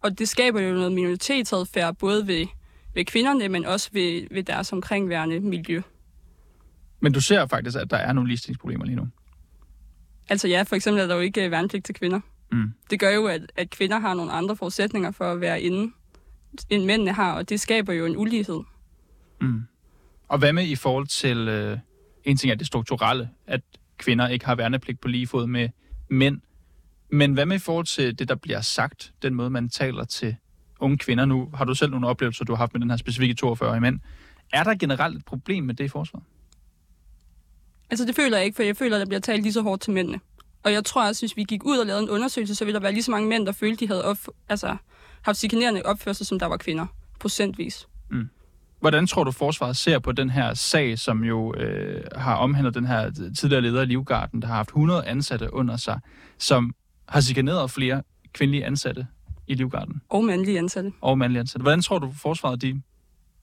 Og 0.00 0.18
det 0.18 0.28
skaber 0.28 0.60
jo 0.60 0.74
noget 0.74 0.92
minoritetsadfærd, 0.92 1.96
både 1.96 2.26
ved, 2.26 2.46
ved 2.94 3.04
kvinderne, 3.04 3.48
men 3.48 3.64
også 3.64 3.90
ved, 3.92 4.26
ved 4.30 4.42
deres 4.42 4.72
omkringværende 4.72 5.40
miljø. 5.40 5.82
Men 7.00 7.12
du 7.12 7.20
ser 7.20 7.46
faktisk, 7.46 7.76
at 7.76 7.90
der 7.90 7.96
er 7.96 8.12
nogle 8.12 8.28
ligestillingsproblemer 8.28 8.84
lige 8.84 8.96
nu. 8.96 9.08
Altså 10.28 10.48
ja, 10.48 10.62
for 10.62 10.76
eksempel 10.76 11.02
er 11.02 11.06
der 11.06 11.14
jo 11.14 11.20
ikke 11.20 11.44
øh, 11.44 11.50
værnepligt 11.50 11.84
til 11.84 11.94
kvinder. 11.94 12.20
Mm. 12.52 12.72
Det 12.90 13.00
gør 13.00 13.10
jo, 13.10 13.26
at, 13.26 13.52
at 13.56 13.70
kvinder 13.70 13.98
har 13.98 14.14
nogle 14.14 14.32
andre 14.32 14.56
forudsætninger 14.56 15.10
for 15.10 15.32
at 15.32 15.40
være 15.40 15.60
inde, 15.60 15.92
end 16.70 16.84
mændene 16.84 17.12
har, 17.12 17.32
og 17.32 17.48
det 17.48 17.60
skaber 17.60 17.92
jo 17.92 18.06
en 18.06 18.16
ulighed. 18.16 18.60
Mm. 19.40 19.62
Og 20.28 20.38
hvad 20.38 20.52
med 20.52 20.66
i 20.66 20.76
forhold 20.76 21.06
til, 21.06 21.48
øh, 21.48 21.78
en 22.24 22.36
ting 22.36 22.50
er 22.50 22.54
det 22.54 22.66
strukturelle, 22.66 23.28
at 23.46 23.60
kvinder 24.04 24.28
ikke 24.28 24.44
har 24.44 24.54
værnepligt 24.54 25.00
på 25.00 25.08
lige 25.08 25.26
fod 25.26 25.46
med 25.46 25.68
mænd. 26.08 26.40
Men 27.10 27.32
hvad 27.32 27.46
med 27.46 27.56
i 27.56 27.58
forhold 27.58 27.86
til 27.86 28.18
det, 28.18 28.28
der 28.28 28.34
bliver 28.34 28.60
sagt, 28.60 29.12
den 29.22 29.34
måde, 29.34 29.50
man 29.50 29.68
taler 29.68 30.04
til 30.04 30.36
unge 30.80 30.98
kvinder 30.98 31.24
nu? 31.24 31.50
Har 31.54 31.64
du 31.64 31.74
selv 31.74 31.90
nogle 31.90 32.08
oplevelser, 32.08 32.44
du 32.44 32.52
har 32.52 32.56
haft 32.56 32.72
med 32.72 32.80
den 32.80 32.90
her 32.90 32.96
specifikke 32.96 33.46
42-årige 33.46 33.80
mænd? 33.80 34.00
Er 34.52 34.64
der 34.64 34.74
generelt 34.74 35.16
et 35.16 35.24
problem 35.24 35.64
med 35.64 35.74
det 35.74 35.84
i 35.84 35.88
forsvaret? 35.88 36.24
Altså 37.90 38.04
det 38.04 38.14
føler 38.14 38.36
jeg 38.36 38.46
ikke, 38.46 38.56
for 38.56 38.62
jeg 38.62 38.76
føler, 38.76 38.96
at 38.96 39.00
der 39.00 39.06
bliver 39.06 39.20
talt 39.20 39.42
lige 39.42 39.52
så 39.52 39.62
hårdt 39.62 39.82
til 39.82 39.92
mændene. 39.92 40.20
Og 40.62 40.72
jeg 40.72 40.84
tror 40.84 41.06
også, 41.08 41.22
hvis 41.22 41.36
vi 41.36 41.44
gik 41.44 41.64
ud 41.64 41.78
og 41.78 41.86
lavede 41.86 42.02
en 42.02 42.10
undersøgelse, 42.10 42.54
så 42.54 42.64
ville 42.64 42.74
der 42.74 42.80
være 42.80 42.92
lige 42.92 43.02
så 43.02 43.10
mange 43.10 43.28
mænd, 43.28 43.46
der 43.46 43.52
følte, 43.52 43.80
de 43.80 43.86
havde 43.86 44.04
op, 44.04 44.18
altså, 44.48 44.76
haft 45.22 45.38
chikanerende 45.38 45.82
opførsel, 45.84 46.26
som 46.26 46.38
der 46.38 46.46
var 46.46 46.56
kvinder. 46.56 46.86
Procentvis. 47.20 47.88
Hvordan 48.84 49.06
tror 49.06 49.24
du, 49.24 49.30
forsvaret 49.30 49.76
ser 49.76 49.98
på 49.98 50.12
den 50.12 50.30
her 50.30 50.54
sag, 50.54 50.98
som 50.98 51.24
jo 51.24 51.54
øh, 51.54 52.04
har 52.16 52.34
omhandlet 52.36 52.74
den 52.74 52.86
her 52.86 53.10
tidligere 53.38 53.62
leder 53.62 53.80
af 53.80 53.88
Livgarden, 53.88 54.42
der 54.42 54.48
har 54.48 54.54
haft 54.54 54.68
100 54.68 55.06
ansatte 55.06 55.54
under 55.54 55.76
sig, 55.76 56.00
som 56.38 56.74
har 57.08 57.20
chikaneret 57.20 57.70
flere 57.70 58.02
kvindelige 58.32 58.64
ansatte 58.64 59.06
i 59.46 59.54
Livgarden 59.54 60.02
Og 60.08 60.24
mandlige 60.24 60.58
ansatte. 60.58 60.92
og 61.00 61.18
mandlige 61.18 61.40
ansatte. 61.40 61.62
Hvordan 61.62 61.82
tror 61.82 61.98
du, 61.98 62.12
forsvaret 62.12 62.62
de 62.62 62.82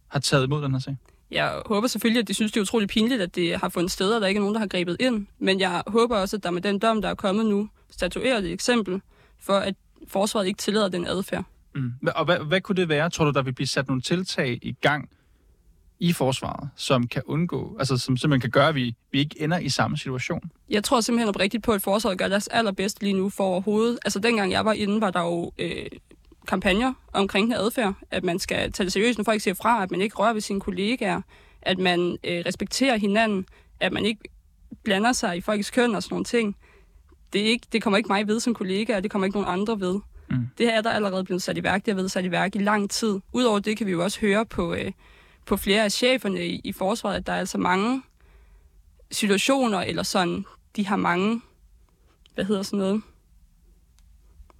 har 0.07 0.19
taget 0.19 0.45
imod 0.45 0.63
den 0.63 0.71
her 0.71 0.79
sag? 0.79 0.97
Jeg 1.31 1.61
håber 1.65 1.87
selvfølgelig, 1.87 2.21
at 2.21 2.27
de 2.27 2.33
synes, 2.33 2.51
det 2.51 2.57
er 2.59 2.61
utroligt 2.61 2.91
pinligt, 2.91 3.21
at 3.21 3.35
det 3.35 3.55
har 3.55 3.69
fundet 3.69 3.91
sted, 3.91 4.13
og 4.15 4.21
der 4.21 4.27
ikke 4.27 4.37
er 4.37 4.41
nogen, 4.41 4.55
der 4.55 4.59
har 4.59 4.67
grebet 4.67 4.97
ind. 4.99 5.27
Men 5.39 5.59
jeg 5.59 5.83
håber 5.87 6.17
også, 6.17 6.37
at 6.37 6.43
der 6.43 6.51
med 6.51 6.61
den 6.61 6.79
dom, 6.79 7.01
der 7.01 7.09
er 7.09 7.15
kommet 7.15 7.45
nu, 7.45 7.69
statuerer 7.89 8.37
et 8.37 8.51
eksempel 8.51 9.01
for, 9.39 9.53
at 9.53 9.75
forsvaret 10.07 10.47
ikke 10.47 10.57
tillader 10.57 10.89
den 10.89 11.07
adfærd. 11.07 11.43
Mm. 11.75 11.93
Og 12.15 12.25
hvad, 12.25 12.37
hvad 12.37 12.61
kunne 12.61 12.75
det 12.75 12.89
være? 12.89 13.09
Tror 13.09 13.25
du, 13.25 13.31
der 13.31 13.41
vil 13.41 13.53
blive 13.53 13.67
sat 13.67 13.87
nogle 13.87 14.01
tiltag 14.01 14.59
i 14.61 14.71
gang 14.81 15.09
i 16.01 16.13
forsvaret, 16.13 16.69
som 16.75 17.07
kan 17.07 17.21
undgå, 17.25 17.75
altså 17.79 17.97
som 17.97 18.17
simpelthen 18.17 18.41
kan 18.41 18.49
gøre, 18.49 18.67
at 18.67 18.75
vi, 18.75 18.95
vi 19.11 19.19
ikke 19.19 19.41
ender 19.41 19.59
i 19.59 19.69
samme 19.69 19.97
situation? 19.97 20.51
Jeg 20.69 20.83
tror 20.83 21.01
simpelthen 21.01 21.29
oprigtigt 21.29 21.63
på, 21.63 21.71
at 21.71 21.81
forsvaret 21.81 22.17
gør 22.17 22.27
deres 22.27 22.47
allerbedste 22.47 23.03
lige 23.03 23.13
nu 23.13 23.29
for 23.29 23.43
overhovedet. 23.43 23.99
Altså 24.05 24.19
dengang 24.19 24.51
jeg 24.51 24.65
var 24.65 24.73
inde, 24.73 25.01
var 25.01 25.11
der 25.11 25.21
jo 25.21 25.51
øh, 25.57 25.85
kampagner 26.47 26.93
omkring 27.13 27.47
den 27.47 27.55
adfærd, 27.55 27.93
at 28.11 28.23
man 28.23 28.39
skal 28.39 28.71
tage 28.71 28.85
det 28.85 28.93
seriøst, 28.93 29.17
når 29.17 29.23
folk 29.23 29.41
siger 29.41 29.53
fra, 29.53 29.83
at 29.83 29.91
man 29.91 30.01
ikke 30.01 30.15
rører 30.15 30.33
ved 30.33 30.41
sine 30.41 30.59
kollegaer, 30.59 31.21
at 31.61 31.79
man 31.79 32.17
øh, 32.23 32.43
respekterer 32.45 32.97
hinanden, 32.97 33.45
at 33.79 33.93
man 33.93 34.05
ikke 34.05 34.21
blander 34.83 35.13
sig 35.13 35.37
i 35.37 35.41
folks 35.41 35.71
køn 35.71 35.95
og 35.95 36.03
sådan 36.03 36.13
nogle 36.13 36.25
ting. 36.25 36.55
Det, 37.33 37.41
er 37.41 37.45
ikke, 37.45 37.67
det 37.71 37.83
kommer 37.83 37.97
ikke 37.97 38.07
mig 38.07 38.27
ved 38.27 38.39
som 38.39 38.53
kollega, 38.53 38.95
og 38.95 39.03
det 39.03 39.11
kommer 39.11 39.25
ikke 39.25 39.37
nogen 39.37 39.59
andre 39.59 39.79
ved. 39.79 39.99
Mm. 40.29 40.37
Det 40.57 40.65
her 40.65 40.77
er 40.77 40.81
der 40.81 40.89
allerede 40.89 41.23
blevet 41.23 41.41
sat 41.41 41.57
i 41.57 41.63
værk. 41.63 41.85
Det 41.85 41.91
har 41.93 41.95
været 41.95 42.11
sat 42.11 42.25
i 42.25 42.31
værk 42.31 42.55
i 42.55 42.59
lang 42.59 42.89
tid. 42.89 43.19
Udover 43.33 43.59
det 43.59 43.77
kan 43.77 43.87
vi 43.87 43.91
jo 43.91 44.03
også 44.03 44.19
høre 44.19 44.45
på, 44.45 44.73
øh, 44.73 44.91
på 45.51 45.57
flere 45.57 45.83
af 45.83 45.91
cheferne 45.91 46.47
i, 46.47 46.61
i 46.63 46.71
forsvaret, 46.71 47.15
at 47.15 47.27
der 47.27 47.33
er 47.33 47.39
altså 47.39 47.57
mange 47.57 48.01
situationer, 49.11 49.79
eller 49.79 50.03
sådan, 50.03 50.45
de 50.75 50.87
har 50.87 50.95
mange, 50.95 51.41
hvad 52.35 52.45
hedder 52.45 52.63
sådan 52.63 52.79
noget, 52.79 53.01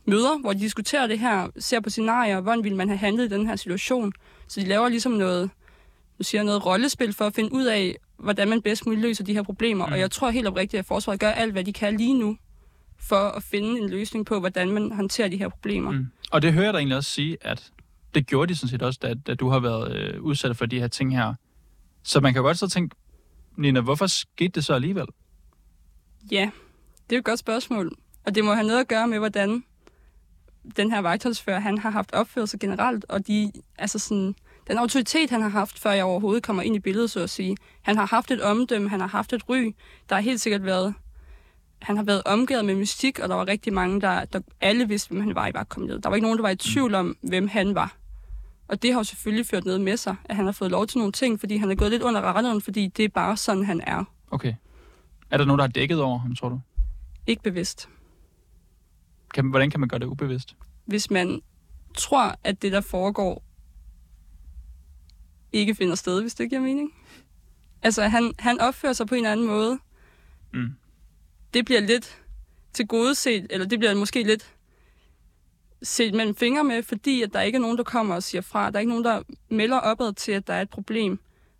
møder, 0.05 0.37
hvor 0.37 0.53
de 0.53 0.59
diskuterer 0.59 1.07
det 1.07 1.19
her, 1.19 1.47
ser 1.59 1.79
på 1.79 1.89
scenarier, 1.89 2.41
hvordan 2.41 2.63
ville 2.63 2.77
man 2.77 2.87
have 2.87 2.97
handlet 2.97 3.25
i 3.25 3.27
den 3.27 3.47
her 3.47 3.55
situation. 3.55 4.13
Så 4.47 4.59
de 4.59 4.65
laver 4.65 4.89
ligesom 4.89 5.11
noget, 5.11 5.49
nu 6.17 6.23
siger 6.23 6.43
noget 6.43 6.65
rollespil 6.65 7.13
for 7.13 7.25
at 7.25 7.35
finde 7.35 7.53
ud 7.53 7.65
af, 7.65 7.95
hvordan 8.17 8.49
man 8.49 8.61
bedst 8.61 8.85
muligt 8.85 9.01
løser 9.01 9.23
de 9.23 9.33
her 9.33 9.43
problemer. 9.43 9.85
Mm. 9.85 9.91
Og 9.91 9.99
jeg 9.99 10.11
tror 10.11 10.29
helt 10.29 10.47
oprigtigt, 10.47 10.79
at 10.79 10.85
forsvaret 10.85 11.19
gør 11.19 11.31
alt, 11.31 11.51
hvad 11.51 11.63
de 11.63 11.73
kan 11.73 11.97
lige 11.97 12.13
nu, 12.13 12.37
for 12.99 13.29
at 13.29 13.43
finde 13.43 13.79
en 13.79 13.89
løsning 13.89 14.25
på, 14.25 14.39
hvordan 14.39 14.69
man 14.69 14.91
håndterer 14.91 15.27
de 15.27 15.37
her 15.37 15.49
problemer. 15.49 15.91
Mm. 15.91 16.07
Og 16.31 16.41
det 16.41 16.53
hører 16.53 16.65
jeg 16.65 16.73
dig 16.73 16.79
egentlig 16.79 16.97
også 16.97 17.11
sige, 17.11 17.37
at 17.41 17.71
det 18.15 18.27
gjorde 18.27 18.53
de 18.53 18.57
sådan 18.57 18.69
set 18.69 18.81
også, 18.81 18.99
da, 19.01 19.13
da 19.13 19.33
du 19.35 19.49
har 19.49 19.59
været 19.59 19.95
øh, 19.95 20.21
udsat 20.21 20.57
for 20.57 20.65
de 20.65 20.79
her 20.79 20.87
ting 20.87 21.17
her 21.17 21.33
Så 22.03 22.19
man 22.19 22.33
kan 22.33 22.41
godt 22.41 22.57
så 22.57 22.69
tænke, 22.69 22.95
Nina, 23.57 23.81
hvorfor 23.81 24.07
skete 24.07 24.51
det 24.51 24.65
så 24.65 24.73
alligevel? 24.73 25.05
Ja, 26.31 26.51
det 27.09 27.15
er 27.15 27.19
et 27.19 27.25
godt 27.25 27.39
spørgsmål. 27.39 27.91
Og 28.25 28.35
det 28.35 28.45
må 28.45 28.53
have 28.53 28.67
noget 28.67 28.79
at 28.79 28.87
gøre 28.87 29.07
med, 29.07 29.17
hvordan 29.17 29.63
den 30.77 30.91
her 30.91 30.99
vagtholdsfører, 30.99 31.59
han 31.59 31.77
har 31.77 31.89
haft 31.89 32.13
opførsel 32.13 32.59
generelt, 32.59 33.05
og 33.09 33.27
de, 33.27 33.51
altså 33.77 33.99
sådan, 33.99 34.35
den 34.67 34.77
autoritet, 34.77 35.29
han 35.29 35.41
har 35.41 35.49
haft, 35.49 35.79
før 35.79 35.91
jeg 35.91 36.05
overhovedet 36.05 36.43
kommer 36.43 36.63
ind 36.63 36.75
i 36.75 36.79
billedet, 36.79 37.11
så 37.11 37.19
at 37.19 37.29
sige. 37.29 37.57
Han 37.81 37.97
har 37.97 38.05
haft 38.05 38.31
et 38.31 38.41
omdømme, 38.41 38.89
han 38.89 38.99
har 38.99 39.07
haft 39.07 39.33
et 39.33 39.49
ry. 39.49 39.75
Der 40.09 40.15
har 40.15 40.21
helt 40.21 40.41
sikkert 40.41 40.65
været... 40.65 40.93
Han 41.81 41.95
har 41.95 42.03
været 42.03 42.21
omgivet 42.25 42.65
med 42.65 42.75
mystik, 42.75 43.19
og 43.19 43.29
der 43.29 43.35
var 43.35 43.47
rigtig 43.47 43.73
mange, 43.73 44.01
der, 44.01 44.25
der 44.25 44.41
alle 44.61 44.87
vidste, 44.87 45.09
hvem 45.09 45.21
han 45.21 45.35
var 45.35 45.47
i 45.47 45.53
vagtkommuniet. 45.53 46.03
Der 46.03 46.09
var 46.09 46.15
ikke 46.15 46.25
nogen, 46.25 46.37
der 46.37 46.41
var 46.41 46.49
i 46.49 46.55
tvivl 46.55 46.95
om, 46.95 47.17
hvem 47.21 47.47
han 47.47 47.75
var. 47.75 47.95
Og 48.71 48.81
det 48.81 48.93
har 48.93 48.99
jo 48.99 49.03
selvfølgelig 49.03 49.45
ført 49.45 49.65
noget 49.65 49.81
med 49.81 49.97
sig, 49.97 50.15
at 50.25 50.35
han 50.35 50.45
har 50.45 50.51
fået 50.51 50.71
lov 50.71 50.87
til 50.87 50.97
nogle 50.97 51.11
ting, 51.11 51.39
fordi 51.39 51.57
han 51.57 51.71
er 51.71 51.75
gået 51.75 51.91
lidt 51.91 52.03
under 52.03 52.21
radaren, 52.21 52.61
fordi 52.61 52.87
det 52.87 53.05
er 53.05 53.09
bare 53.09 53.37
sådan, 53.37 53.65
han 53.65 53.81
er. 53.81 54.03
Okay. 54.31 54.53
Er 55.31 55.37
der 55.37 55.45
nogen, 55.45 55.59
der 55.59 55.63
har 55.63 55.71
dækket 55.71 56.01
over 56.01 56.19
ham, 56.19 56.35
tror 56.35 56.49
du? 56.49 56.59
Ikke 57.27 57.43
bevidst. 57.43 57.89
Kan, 59.33 59.49
hvordan 59.49 59.69
kan 59.69 59.79
man 59.79 59.89
gøre 59.89 59.99
det 59.99 60.05
ubevidst? 60.05 60.55
Hvis 60.85 61.11
man 61.11 61.41
tror, 61.97 62.35
at 62.43 62.61
det, 62.61 62.71
der 62.71 62.81
foregår, 62.81 63.43
ikke 65.53 65.75
finder 65.75 65.95
sted, 65.95 66.21
hvis 66.21 66.35
det 66.35 66.49
giver 66.49 66.61
mening. 66.61 66.93
Altså, 67.81 68.07
han, 68.07 68.33
han 68.39 68.59
opfører 68.59 68.93
sig 68.93 69.07
på 69.07 69.15
en 69.15 69.25
anden 69.25 69.47
måde. 69.47 69.79
Mm. 70.53 70.75
Det 71.53 71.65
bliver 71.65 71.81
lidt 71.81 72.21
til 72.73 72.87
gode 72.87 73.15
set, 73.15 73.47
eller 73.49 73.67
det 73.67 73.79
bliver 73.79 73.95
måske 73.95 74.23
lidt 74.23 74.55
set 75.83 76.13
mellem 76.13 76.35
fingre 76.35 76.63
med, 76.63 76.83
fordi 76.83 77.21
at 77.21 77.33
der 77.33 77.41
ikke 77.41 77.55
er 77.55 77.59
nogen, 77.59 77.77
der 77.77 77.83
kommer 77.83 78.15
og 78.15 78.23
siger 78.23 78.41
fra. 78.41 78.71
Der 78.71 78.75
er 78.75 78.79
ikke 78.79 78.89
nogen, 78.89 79.05
der 79.05 79.21
melder 79.49 79.77
opad 79.77 80.13
til, 80.13 80.31
at 80.31 80.47
der 80.47 80.53
er 80.53 80.61
et 80.61 80.69
problem, 80.69 81.19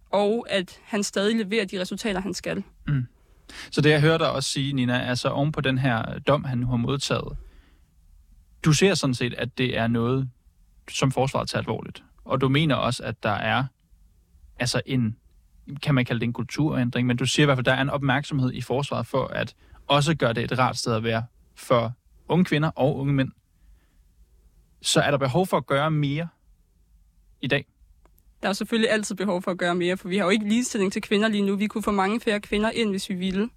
og 0.09 0.45
at 0.49 0.79
han 0.83 1.03
stadig 1.03 1.35
leverer 1.35 1.65
de 1.65 1.81
resultater, 1.81 2.21
han 2.21 2.33
skal. 2.33 2.63
Mm. 2.87 3.05
Så 3.71 3.81
det, 3.81 3.89
jeg 3.89 4.01
hørte 4.01 4.23
dig 4.23 4.31
også 4.31 4.49
sige, 4.49 4.73
Nina, 4.73 4.99
altså 4.99 5.29
oven 5.29 5.51
på 5.51 5.61
den 5.61 5.77
her 5.77 6.19
dom, 6.19 6.43
han 6.43 6.57
nu 6.57 6.67
har 6.67 6.77
modtaget, 6.77 7.37
du 8.65 8.73
ser 8.73 8.93
sådan 8.93 9.13
set, 9.13 9.33
at 9.33 9.57
det 9.57 9.77
er 9.77 9.87
noget, 9.87 10.29
som 10.91 11.11
forsvaret 11.11 11.49
tager 11.49 11.61
alvorligt. 11.61 12.03
Og 12.25 12.41
du 12.41 12.49
mener 12.49 12.75
også, 12.75 13.03
at 13.03 13.23
der 13.23 13.29
er 13.29 13.63
altså 14.59 14.81
en, 14.85 15.15
kan 15.83 15.95
man 15.95 16.05
kalde 16.05 16.19
det 16.19 16.25
en 16.25 16.33
kulturændring, 16.33 17.07
men 17.07 17.17
du 17.17 17.25
siger 17.25 17.43
i 17.43 17.45
hvert 17.45 17.57
fald, 17.57 17.67
at 17.67 17.71
der 17.71 17.77
er 17.77 17.81
en 17.81 17.89
opmærksomhed 17.89 18.53
i 18.53 18.61
forsvaret 18.61 19.07
for 19.07 19.27
at 19.27 19.55
også 19.87 20.15
gøre 20.15 20.33
det 20.33 20.51
et 20.51 20.59
rart 20.59 20.77
sted 20.77 20.93
at 20.93 21.03
være 21.03 21.23
for 21.55 21.93
unge 22.27 22.45
kvinder 22.45 22.69
og 22.69 22.97
unge 22.97 23.13
mænd. 23.13 23.31
Så 24.81 25.01
er 25.01 25.11
der 25.11 25.17
behov 25.17 25.47
for 25.47 25.57
at 25.57 25.65
gøre 25.65 25.91
mere 25.91 26.27
i 27.41 27.47
dag? 27.47 27.65
Der 28.43 28.49
er 28.49 28.53
selvfølgelig 28.53 28.91
altid 28.91 29.15
behov 29.15 29.41
for 29.41 29.51
at 29.51 29.57
gøre 29.57 29.75
mere, 29.75 29.97
for 29.97 30.07
vi 30.07 30.17
har 30.17 30.23
jo 30.23 30.29
ikke 30.29 30.47
ligestilling 30.47 30.93
til 30.93 31.01
kvinder 31.01 31.27
lige 31.27 31.45
nu. 31.45 31.55
Vi 31.55 31.67
kunne 31.67 31.83
få 31.83 31.91
mange 31.91 32.19
flere 32.19 32.39
kvinder 32.39 32.69
ind, 32.69 32.89
hvis 32.89 33.09
vi 33.09 33.13
ville. 33.15 33.49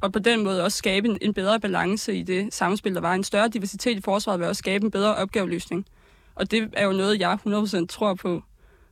Og 0.00 0.12
på 0.12 0.18
den 0.18 0.44
måde 0.44 0.64
også 0.64 0.78
skabe 0.78 1.08
en, 1.08 1.18
en 1.20 1.34
bedre 1.34 1.60
balance 1.60 2.14
i 2.14 2.22
det 2.22 2.54
samspil, 2.54 2.94
der 2.94 3.00
var. 3.00 3.14
En 3.14 3.24
større 3.24 3.48
diversitet 3.48 3.98
i 3.98 4.00
forsvaret 4.00 4.40
vil 4.40 4.48
også 4.48 4.58
skabe 4.58 4.84
en 4.84 4.90
bedre 4.90 5.14
opgaveløsning. 5.14 5.86
Og 6.34 6.50
det 6.50 6.70
er 6.72 6.84
jo 6.84 6.92
noget, 6.92 7.20
jeg 7.20 7.38
100% 7.46 7.86
tror 7.86 8.14
på. 8.14 8.42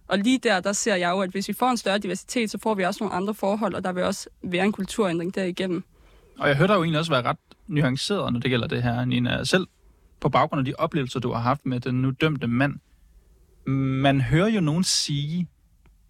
Og 0.09 0.19
lige 0.19 0.39
der, 0.39 0.61
der 0.61 0.73
ser 0.73 0.95
jeg 0.95 1.11
jo, 1.11 1.21
at 1.21 1.31
hvis 1.31 1.49
vi 1.49 1.53
får 1.53 1.71
en 1.71 1.77
større 1.77 1.99
diversitet, 1.99 2.51
så 2.51 2.59
får 2.59 2.75
vi 2.75 2.85
også 2.85 3.05
nogle 3.05 3.17
andre 3.17 3.35
forhold, 3.35 3.75
og 3.75 3.85
der 3.85 3.93
vil 3.93 4.03
også 4.03 4.29
være 4.43 4.65
en 4.65 4.73
kulturændring 4.73 5.35
derigennem. 5.35 5.85
Og 6.39 6.49
jeg 6.49 6.57
hørte 6.57 6.73
dig 6.73 6.77
jo 6.77 6.83
egentlig 6.83 6.99
også 6.99 7.13
være 7.13 7.23
ret 7.23 7.37
nuanceret, 7.67 8.33
når 8.33 8.41
det 8.41 8.51
gælder 8.51 8.67
det 8.67 8.83
her, 8.83 9.05
Nina. 9.05 9.45
Selv 9.45 9.67
på 10.21 10.29
baggrund 10.29 10.59
af 10.59 10.65
de 10.65 10.75
oplevelser, 10.79 11.21
du 11.21 11.33
har 11.33 11.41
haft 11.41 11.67
med 11.67 11.81
den 11.81 12.03
nu 12.03 12.11
dømte 12.11 12.47
mand, 12.47 12.75
man 13.73 14.21
hører 14.21 14.49
jo 14.49 14.61
nogen 14.61 14.85
sige, 14.85 15.49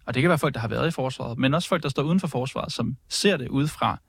og 0.05 0.13
det 0.13 0.21
kan 0.21 0.29
være 0.29 0.39
folk, 0.39 0.53
der 0.53 0.59
har 0.59 0.67
været 0.67 0.87
i 0.87 0.91
forsvaret, 0.91 1.37
men 1.37 1.53
også 1.53 1.69
folk, 1.69 1.83
der 1.83 1.89
står 1.89 2.03
uden 2.03 2.19
for 2.19 2.27
forsvaret, 2.27 2.71
som 2.71 2.97
ser 3.09 3.37
det 3.37 3.47
udefra, 3.47 3.99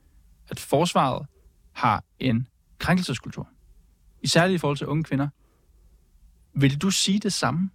at 0.49 0.61
forsvaret 0.61 1.27
har 1.73 2.05
en 2.19 2.47
krænkelseskultur. 2.79 3.49
Især 4.23 4.45
i 4.45 4.59
forhold 4.59 4.77
til 4.77 4.87
unge 4.87 5.05
kvinder. 5.05 5.29
Vil 6.55 6.83
du 6.83 6.91
sige 6.91 7.19
det 7.19 7.33
samme? 7.33 7.71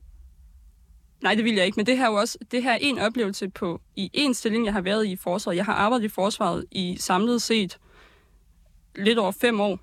Nej, 1.22 1.36
det 1.36 1.44
vil 1.44 1.54
jeg 1.56 1.66
ikke, 1.66 1.76
men 1.76 1.86
det 1.86 1.98
her 1.98 2.06
er 2.06 2.10
jo 2.10 2.16
også 2.16 2.38
det 2.52 2.64
her 2.64 2.72
er 2.72 2.78
en 2.82 3.00
oplevelse 3.00 3.50
på 3.50 3.82
i 3.96 4.10
en 4.14 4.34
stilling, 4.34 4.66
jeg 4.66 4.74
har 4.74 4.82
været 4.82 5.06
i 5.06 5.12
i 5.12 5.16
forsvaret. 5.16 5.56
Jeg 5.56 5.66
har 5.66 5.74
arbejdet 5.74 6.06
i 6.06 6.10
forsvaret 6.10 6.66
i 6.72 6.98
samlet 7.00 7.42
set 7.42 7.78
lidt 8.96 9.20
over 9.20 9.32
fem 9.32 9.60
år. 9.60 9.80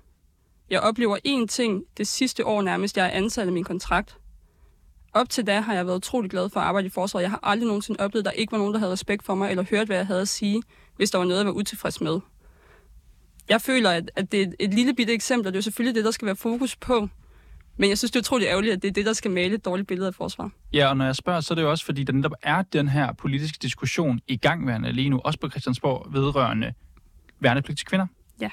Jeg 0.69 0.79
oplever 0.79 1.17
én 1.27 1.47
ting 1.47 1.83
det 1.97 2.07
sidste 2.07 2.45
år 2.45 2.61
nærmest, 2.61 2.97
jeg 2.97 3.05
er 3.05 3.09
ansat 3.09 3.47
i 3.47 3.51
min 3.51 3.63
kontrakt. 3.63 4.17
Op 5.13 5.29
til 5.29 5.47
da 5.47 5.59
har 5.59 5.73
jeg 5.73 5.85
været 5.85 5.97
utrolig 5.97 6.31
glad 6.31 6.49
for 6.49 6.59
at 6.59 6.65
arbejde 6.65 6.87
i 6.87 6.89
forsvaret. 6.89 7.21
Jeg 7.23 7.29
har 7.31 7.39
aldrig 7.43 7.67
nogensinde 7.67 7.99
oplevet, 7.99 8.27
at 8.27 8.33
der 8.33 8.39
ikke 8.39 8.51
var 8.51 8.57
nogen, 8.57 8.73
der 8.73 8.79
havde 8.79 8.91
respekt 8.91 9.23
for 9.25 9.35
mig, 9.35 9.49
eller 9.49 9.63
hørt, 9.69 9.87
hvad 9.87 9.97
jeg 9.97 10.07
havde 10.07 10.21
at 10.21 10.27
sige, 10.27 10.63
hvis 10.95 11.11
der 11.11 11.17
var 11.17 11.25
noget, 11.25 11.37
jeg 11.37 11.45
var 11.45 11.53
utilfreds 11.53 12.01
med. 12.01 12.19
Jeg 13.49 13.61
føler, 13.61 13.91
at, 13.91 14.11
at 14.15 14.31
det 14.31 14.41
er 14.41 14.47
et, 14.47 14.55
et 14.59 14.73
lille 14.73 14.93
bitte 14.93 15.13
eksempel, 15.13 15.47
og 15.47 15.53
det 15.53 15.59
er 15.59 15.63
selvfølgelig 15.63 15.95
det, 15.95 16.05
der 16.05 16.11
skal 16.11 16.25
være 16.25 16.35
fokus 16.35 16.75
på. 16.75 17.09
Men 17.77 17.89
jeg 17.89 17.97
synes, 17.97 18.11
det 18.11 18.19
er 18.19 18.21
utroligt 18.21 18.49
ærgerligt, 18.49 18.73
at 18.73 18.81
det 18.81 18.87
er 18.87 18.91
det, 18.93 19.05
der 19.05 19.13
skal 19.13 19.31
male 19.31 19.55
et 19.55 19.65
dårligt 19.65 19.87
billede 19.87 20.07
af 20.07 20.15
forsvar. 20.15 20.51
Ja, 20.73 20.89
og 20.89 20.97
når 20.97 21.05
jeg 21.05 21.15
spørger, 21.15 21.41
så 21.41 21.53
er 21.53 21.55
det 21.55 21.61
jo 21.61 21.69
også, 21.69 21.85
fordi 21.85 22.03
der 22.03 22.13
netop 22.13 22.33
er 22.43 22.61
den 22.61 22.87
her 22.87 23.13
politiske 23.13 23.57
diskussion 23.61 24.19
i 24.27 24.37
gangværende 24.37 24.91
lige 24.91 25.09
nu, 25.09 25.21
også 25.23 25.39
på 25.39 25.49
Christiansborg, 25.49 26.13
vedrørende 26.13 26.73
værnepligt 27.39 27.77
til 27.79 27.87
kvinder. 27.87 28.07
Ja. 28.41 28.49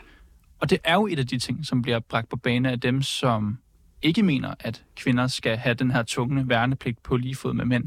Og 0.62 0.71
det 0.71 0.78
er 0.85 0.95
jo 0.95 1.07
et 1.07 1.19
af 1.19 1.26
de 1.26 1.38
ting, 1.38 1.66
som 1.66 1.83
bliver 1.83 1.99
bragt 1.99 2.28
på 2.28 2.37
bane 2.37 2.71
af 2.71 2.81
dem, 2.81 3.02
som 3.02 3.59
ikke 4.02 4.23
mener, 4.23 4.54
at 4.61 4.85
kvinder 4.97 5.26
skal 5.26 5.57
have 5.57 5.75
den 5.75 5.90
her 5.90 6.02
tunge 6.02 6.49
værnepligt 6.49 7.02
på 7.02 7.16
lige 7.16 7.35
fod 7.35 7.52
med 7.52 7.64
mænd. 7.64 7.85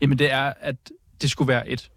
Jamen 0.00 0.18
det 0.18 0.30
er, 0.30 0.52
at 0.60 0.76
det 1.22 1.30
skulle 1.30 1.48
være 1.48 1.68
et 1.68 1.90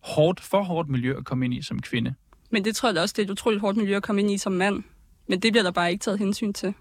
hårdt, 0.00 0.40
for 0.40 0.62
hårdt 0.62 0.88
miljø 0.88 1.16
at 1.16 1.24
komme 1.24 1.44
ind 1.44 1.54
i 1.54 1.62
som 1.62 1.82
kvinde. 1.82 2.14
Men 2.50 2.64
det 2.64 2.76
tror 2.76 2.92
jeg 2.92 3.02
også, 3.02 3.14
det 3.16 3.22
er 3.22 3.26
et 3.26 3.30
utroligt 3.30 3.60
hårdt 3.60 3.76
miljø 3.76 3.96
at 3.96 4.02
komme 4.02 4.20
ind 4.20 4.30
i 4.30 4.38
som 4.38 4.52
mand. 4.52 4.82
Men 5.28 5.40
det 5.40 5.52
bliver 5.52 5.62
der 5.62 5.70
bare 5.70 5.92
ikke 5.92 6.02
taget 6.02 6.18
hensyn 6.18 6.52
til. 6.52 6.74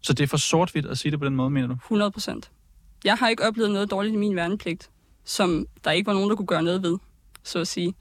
Så 0.00 0.12
det 0.12 0.24
er 0.24 0.28
for 0.28 0.36
sort-hvidt 0.36 0.86
at 0.86 0.98
sige 0.98 1.12
det 1.12 1.18
på 1.18 1.24
den 1.24 1.36
måde, 1.36 1.50
mener 1.50 1.68
du? 1.68 1.74
100 1.74 2.10
procent. 2.10 2.50
Jeg 3.04 3.16
har 3.16 3.28
ikke 3.28 3.46
oplevet 3.48 3.70
noget 3.70 3.90
dårligt 3.90 4.14
i 4.14 4.16
min 4.16 4.36
værnepligt, 4.36 4.90
som 5.24 5.66
der 5.84 5.90
ikke 5.90 6.06
var 6.06 6.12
nogen, 6.12 6.30
der 6.30 6.36
kunne 6.36 6.46
gøre 6.46 6.62
noget 6.62 6.82
ved, 6.82 6.98
så 7.42 7.58
at 7.58 7.68
sige. 7.68 7.94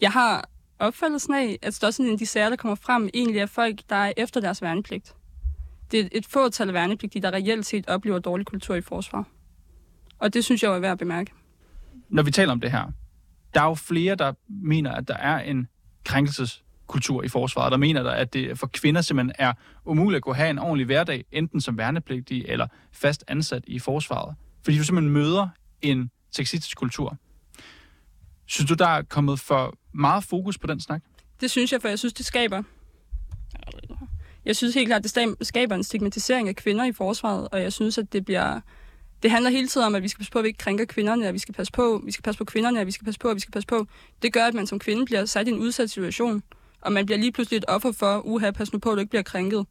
Jeg 0.00 0.10
har 0.10 0.48
opfattelsen 0.78 1.34
af, 1.34 1.58
at 1.62 1.74
størstedelen 1.74 2.12
af 2.12 2.18
de 2.18 2.26
sager, 2.26 2.48
der 2.48 2.56
kommer 2.56 2.74
frem, 2.74 3.08
egentlig 3.14 3.40
er 3.40 3.46
folk, 3.46 3.80
der 3.88 3.96
er 3.96 4.12
efter 4.16 4.40
deres 4.40 4.62
værnepligt. 4.62 5.14
Det 5.90 6.00
er 6.00 6.08
et 6.12 6.26
fåtal 6.26 6.68
af 6.68 6.74
værnepligtige, 6.74 7.22
der 7.22 7.30
reelt 7.30 7.66
set 7.66 7.88
oplever 7.88 8.18
dårlig 8.18 8.46
kultur 8.46 8.74
i 8.74 8.80
forsvar. 8.80 9.24
Og 10.18 10.34
det 10.34 10.44
synes 10.44 10.62
jeg 10.62 10.68
jo 10.68 10.74
er 10.74 10.78
værd 10.78 10.92
at 10.92 10.98
bemærke. 10.98 11.32
Når 12.08 12.22
vi 12.22 12.30
taler 12.30 12.52
om 12.52 12.60
det 12.60 12.70
her, 12.70 12.92
der 13.54 13.60
er 13.60 13.64
jo 13.64 13.74
flere, 13.74 14.14
der 14.14 14.32
mener, 14.48 14.92
at 14.92 15.08
der 15.08 15.16
er 15.16 15.38
en 15.38 15.68
krænkelseskultur 16.04 17.22
i 17.22 17.28
forsvaret, 17.28 17.72
der 17.72 17.78
mener, 17.78 18.02
der, 18.02 18.10
at 18.10 18.32
det 18.32 18.58
for 18.58 18.66
kvinder 18.66 19.00
simpelthen 19.00 19.32
er 19.38 19.52
umuligt 19.84 20.16
at 20.16 20.22
kunne 20.22 20.34
have 20.34 20.50
en 20.50 20.58
ordentlig 20.58 20.86
hverdag, 20.86 21.24
enten 21.32 21.60
som 21.60 21.78
værnepligtig 21.78 22.44
eller 22.48 22.66
fast 22.92 23.24
ansat 23.28 23.64
i 23.66 23.78
forsvaret. 23.78 24.34
Fordi 24.64 24.78
du 24.78 24.84
simpelthen 24.84 25.12
møder 25.12 25.48
en 25.82 26.10
sexistisk 26.30 26.76
kultur. 26.76 27.16
Synes 28.46 28.68
du, 28.68 28.74
der 28.74 28.88
er 28.88 29.02
kommet 29.02 29.40
for 29.40 29.74
meget 29.94 30.24
fokus 30.24 30.58
på 30.58 30.66
den 30.66 30.80
snak? 30.80 31.02
Det 31.40 31.50
synes 31.50 31.72
jeg, 31.72 31.80
for 31.80 31.88
jeg 31.88 31.98
synes, 31.98 32.12
det 32.12 32.26
skaber... 32.26 32.62
Jeg 34.44 34.56
synes 34.56 34.74
helt 34.74 34.88
klart, 34.88 35.02
det 35.02 35.36
skaber 35.40 35.74
en 35.74 35.84
stigmatisering 35.84 36.48
af 36.48 36.56
kvinder 36.56 36.84
i 36.84 36.92
forsvaret, 36.92 37.48
og 37.52 37.62
jeg 37.62 37.72
synes, 37.72 37.98
at 37.98 38.12
det 38.12 38.24
bliver... 38.24 38.60
Det 39.22 39.30
handler 39.30 39.50
hele 39.50 39.68
tiden 39.68 39.86
om, 39.86 39.94
at 39.94 40.02
vi 40.02 40.08
skal 40.08 40.18
passe 40.18 40.32
på, 40.32 40.38
at 40.38 40.42
vi 40.42 40.48
ikke 40.48 40.58
krænker 40.58 40.84
kvinderne, 40.84 41.28
at 41.28 41.34
vi 41.34 41.38
skal 41.38 41.54
passe 41.54 41.72
på, 41.72 42.02
vi 42.04 42.12
skal 42.12 42.22
passe 42.22 42.38
på 42.38 42.44
kvinderne, 42.44 42.80
at 42.80 42.86
vi 42.86 42.92
skal 42.92 43.04
passe 43.04 43.20
på, 43.20 43.28
at 43.28 43.34
vi 43.34 43.40
skal 43.40 43.52
passe 43.52 43.66
på. 43.66 43.86
Det 44.22 44.32
gør, 44.32 44.44
at 44.44 44.54
man 44.54 44.66
som 44.66 44.78
kvinde 44.78 45.04
bliver 45.04 45.24
sat 45.24 45.48
i 45.48 45.50
en 45.50 45.58
udsat 45.58 45.90
situation, 45.90 46.42
og 46.80 46.92
man 46.92 47.06
bliver 47.06 47.18
lige 47.18 47.32
pludselig 47.32 47.56
et 47.56 47.64
offer 47.68 47.92
for, 47.92 48.26
uha, 48.26 48.50
pas 48.50 48.72
nu 48.72 48.78
på, 48.78 48.90
at 48.90 48.94
du 48.94 49.00
ikke 49.00 49.10
bliver 49.10 49.22
krænket. 49.22 49.66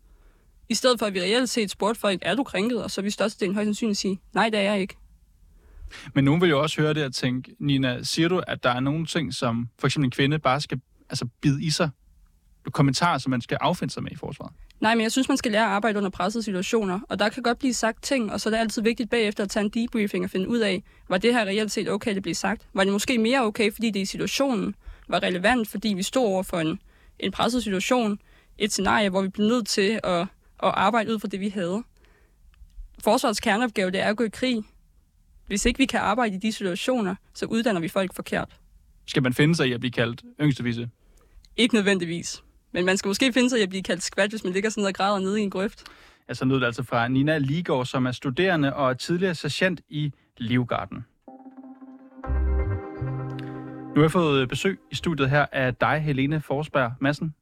I 0.70 0.74
stedet 0.74 1.00
for, 1.00 1.06
at 1.06 1.14
vi 1.14 1.22
reelt 1.22 1.50
set 1.50 1.72
spurgte 1.72 2.00
folk, 2.00 2.20
er 2.22 2.36
du 2.36 2.44
krænket? 2.44 2.84
Og 2.84 2.92
så 2.92 3.02
vil 3.02 3.12
størstedelen 3.12 3.56
højst 3.56 3.66
sandsynligt 3.66 4.00
sige, 4.00 4.20
nej, 4.34 4.50
det 4.50 4.60
er 4.60 4.64
jeg 4.64 4.82
ikke. 4.82 4.96
Men 6.14 6.24
nogen 6.24 6.42
vil 6.42 6.50
jo 6.50 6.62
også 6.62 6.82
høre 6.82 6.94
det 6.94 7.06
og 7.06 7.14
tænke, 7.14 7.56
Nina, 7.60 8.04
siger 8.04 8.30
du, 8.30 8.42
at 8.48 8.64
der 8.64 8.70
er 8.70 8.80
nogle 8.80 9.06
ting, 9.06 9.34
som 9.34 9.70
for 9.80 9.88
eksempel 9.88 10.06
en 10.06 10.12
kvinde 10.12 10.40
bare 10.40 10.62
skal 10.62 10.82
altså, 11.10 11.28
bide 11.42 11.64
i 11.64 11.70
sig? 11.70 11.90
Kommentarer, 12.72 13.18
som 13.18 13.30
man 13.30 13.42
skal 13.42 13.58
affinde 13.62 13.94
sig 13.94 14.04
med 14.04 14.12
i 14.12 14.16
forsvaret? 14.16 14.54
Nej, 14.80 14.96
men 14.96 15.04
jeg 15.04 15.12
synes, 15.12 15.28
man 15.28 15.38
skal 15.38 15.52
lære 15.52 15.64
at 15.64 15.70
arbejde 15.70 15.98
under 15.98 16.10
pressede 16.10 16.44
situationer, 16.44 17.00
og 17.10 17.20
der 17.20 17.30
kan 17.30 17.44
godt 17.44 17.60
blive 17.60 17.74
sagt 17.74 18.04
ting, 18.04 18.32
og 18.32 18.42
så 18.42 18.50
er 18.50 18.52
det 18.52 18.58
altid 18.58 18.82
vigtigt 18.82 19.10
bagefter 19.10 19.44
at 19.44 19.50
tage 19.50 19.64
en 19.64 19.70
debriefing 19.70 20.24
og 20.24 20.30
finde 20.30 20.50
ud 20.50 20.60
af, 20.60 20.84
var 21.10 21.18
det 21.18 21.34
her 21.34 21.46
reelt 21.46 21.72
set 21.72 21.90
okay, 21.90 22.16
det 22.16 22.24
blev 22.24 22.36
sagt? 22.36 22.68
Var 22.74 22.84
det 22.84 22.94
måske 22.94 23.18
mere 23.18 23.44
okay, 23.44 23.74
fordi 23.74 23.90
det 23.90 24.00
i 24.00 24.06
situationen 24.06 24.76
var 25.08 25.24
relevant, 25.24 25.68
fordi 25.68 25.94
vi 25.94 26.04
stod 26.04 26.26
over 26.26 26.44
for 26.44 26.60
en, 26.60 26.80
en 27.20 27.32
presset 27.32 27.64
situation, 27.64 28.20
et 28.58 28.72
scenarie, 28.72 29.10
hvor 29.10 29.22
vi 29.22 29.28
blev 29.28 29.48
nødt 29.48 29.68
til 29.68 30.00
at, 30.04 30.20
at 30.22 30.28
arbejde 30.60 31.14
ud 31.14 31.20
fra 31.20 31.28
det, 31.28 31.40
vi 31.40 31.50
havde. 31.50 31.84
Forsvarets 33.04 33.40
kerneopgave, 33.40 33.92
det 33.92 34.00
er 34.00 34.06
at 34.06 34.18
gå 34.18 34.24
i 34.24 34.30
krig. 34.30 34.64
Hvis 35.54 35.66
ikke 35.66 35.78
vi 35.78 35.86
kan 35.86 36.00
arbejde 36.00 36.36
i 36.36 36.38
de 36.38 36.52
situationer, 36.52 37.16
så 37.34 37.46
uddanner 37.46 37.82
vi 37.82 37.88
folk 37.88 38.16
forkert. 38.16 38.58
Skal 39.06 39.24
man 39.24 39.34
finde 39.34 39.56
sig 39.56 39.68
i 39.68 39.74
at 39.74 39.80
blive 39.80 39.92
kaldt 39.92 40.24
yngstevise? 40.42 40.90
Ikke 41.58 41.76
nødvendigvis. 41.76 42.44
Men 42.72 42.86
man 42.86 42.98
skal 42.98 43.10
måske 43.10 43.34
finde 43.34 43.50
sig 43.50 43.60
i 43.60 43.62
at 43.62 43.70
blive 43.70 43.84
kaldt 43.84 44.04
skvat, 44.04 44.30
hvis 44.30 44.44
man 44.44 44.54
ligger 44.54 44.70
sådan 44.70 44.88
og 44.88 44.94
græder 44.94 45.20
nede 45.20 45.40
i 45.40 45.44
en 45.44 45.50
grøft. 45.50 45.84
Ja, 46.30 46.34
så 46.34 46.46
lød 46.46 46.60
det 46.60 46.66
altså 46.66 46.84
fra 46.84 47.08
Nina 47.08 47.38
Ligård, 47.38 47.86
som 47.86 48.06
er 48.06 48.12
studerende 48.12 48.74
og 48.76 49.00
tidligere 49.00 49.36
sergeant 49.36 49.82
i 49.90 50.14
Livgarden. 50.38 51.06
Nu 53.88 53.96
har 53.96 54.02
jeg 54.02 54.12
fået 54.12 54.50
besøg 54.50 54.80
i 54.92 54.96
studiet 54.96 55.30
her 55.30 55.46
af 55.52 55.76
dig, 55.76 56.00
Helene 56.00 56.42
Forsberg 56.42 56.94
Madsen. 57.02 57.36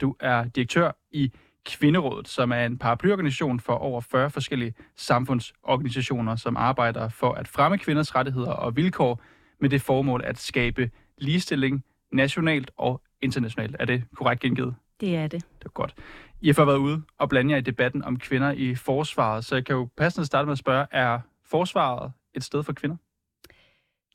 Du 0.00 0.14
er 0.20 0.44
direktør 0.44 0.92
i 1.12 1.32
Kvinderådet, 1.66 2.28
som 2.28 2.52
er 2.52 2.66
en 2.66 2.78
paraplyorganisation 2.78 3.60
for 3.60 3.72
over 3.72 4.00
40 4.00 4.30
forskellige 4.30 4.74
samfundsorganisationer, 4.96 6.36
som 6.36 6.56
arbejder 6.56 7.08
for 7.08 7.32
at 7.32 7.48
fremme 7.48 7.78
kvinders 7.78 8.14
rettigheder 8.14 8.52
og 8.52 8.76
vilkår 8.76 9.22
med 9.60 9.70
det 9.70 9.82
formål 9.82 10.22
at 10.24 10.38
skabe 10.38 10.90
ligestilling 11.18 11.84
nationalt 12.12 12.70
og 12.76 13.02
internationalt. 13.20 13.76
Er 13.78 13.84
det 13.84 14.04
korrekt 14.16 14.42
gengivet? 14.42 14.74
Det 15.00 15.16
er 15.16 15.26
det. 15.26 15.44
Det 15.58 15.64
er 15.64 15.68
godt. 15.68 15.94
I 16.40 16.52
har 16.52 16.64
været 16.64 16.76
ude 16.76 17.02
og 17.18 17.28
blande 17.28 17.50
jer 17.52 17.58
i 17.58 17.60
debatten 17.60 18.04
om 18.04 18.18
kvinder 18.18 18.50
i 18.50 18.74
forsvaret, 18.74 19.44
så 19.44 19.54
jeg 19.54 19.64
kan 19.64 19.76
jo 19.76 19.88
passende 19.96 20.26
starte 20.26 20.46
med 20.46 20.52
at 20.52 20.58
spørge, 20.58 20.86
er 20.90 21.20
forsvaret 21.44 22.12
et 22.34 22.44
sted 22.44 22.62
for 22.62 22.72
kvinder? 22.72 22.96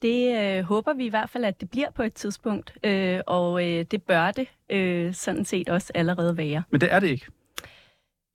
Det 0.02 0.38
øh, 0.38 0.64
håber 0.64 0.94
vi 0.94 1.06
i 1.06 1.10
hvert 1.10 1.30
fald, 1.30 1.46
at 1.46 1.62
det 1.62 1.70
bliver 1.70 1.92
på 1.92 2.04
et 2.04 2.14
tidspunkt, 2.14 2.78
øh, 2.84 3.20
og 3.28 3.68
øh, 3.68 3.86
det 3.92 4.04
bør 4.04 4.32
det 4.32 4.48
øh, 4.70 5.14
sådan 5.14 5.46
set 5.46 5.70
også 5.70 5.92
allerede 5.96 6.38
være. 6.38 6.64
Men 6.72 6.82
det 6.82 6.94
er 6.94 7.00
det 7.00 7.08
ikke? 7.08 7.26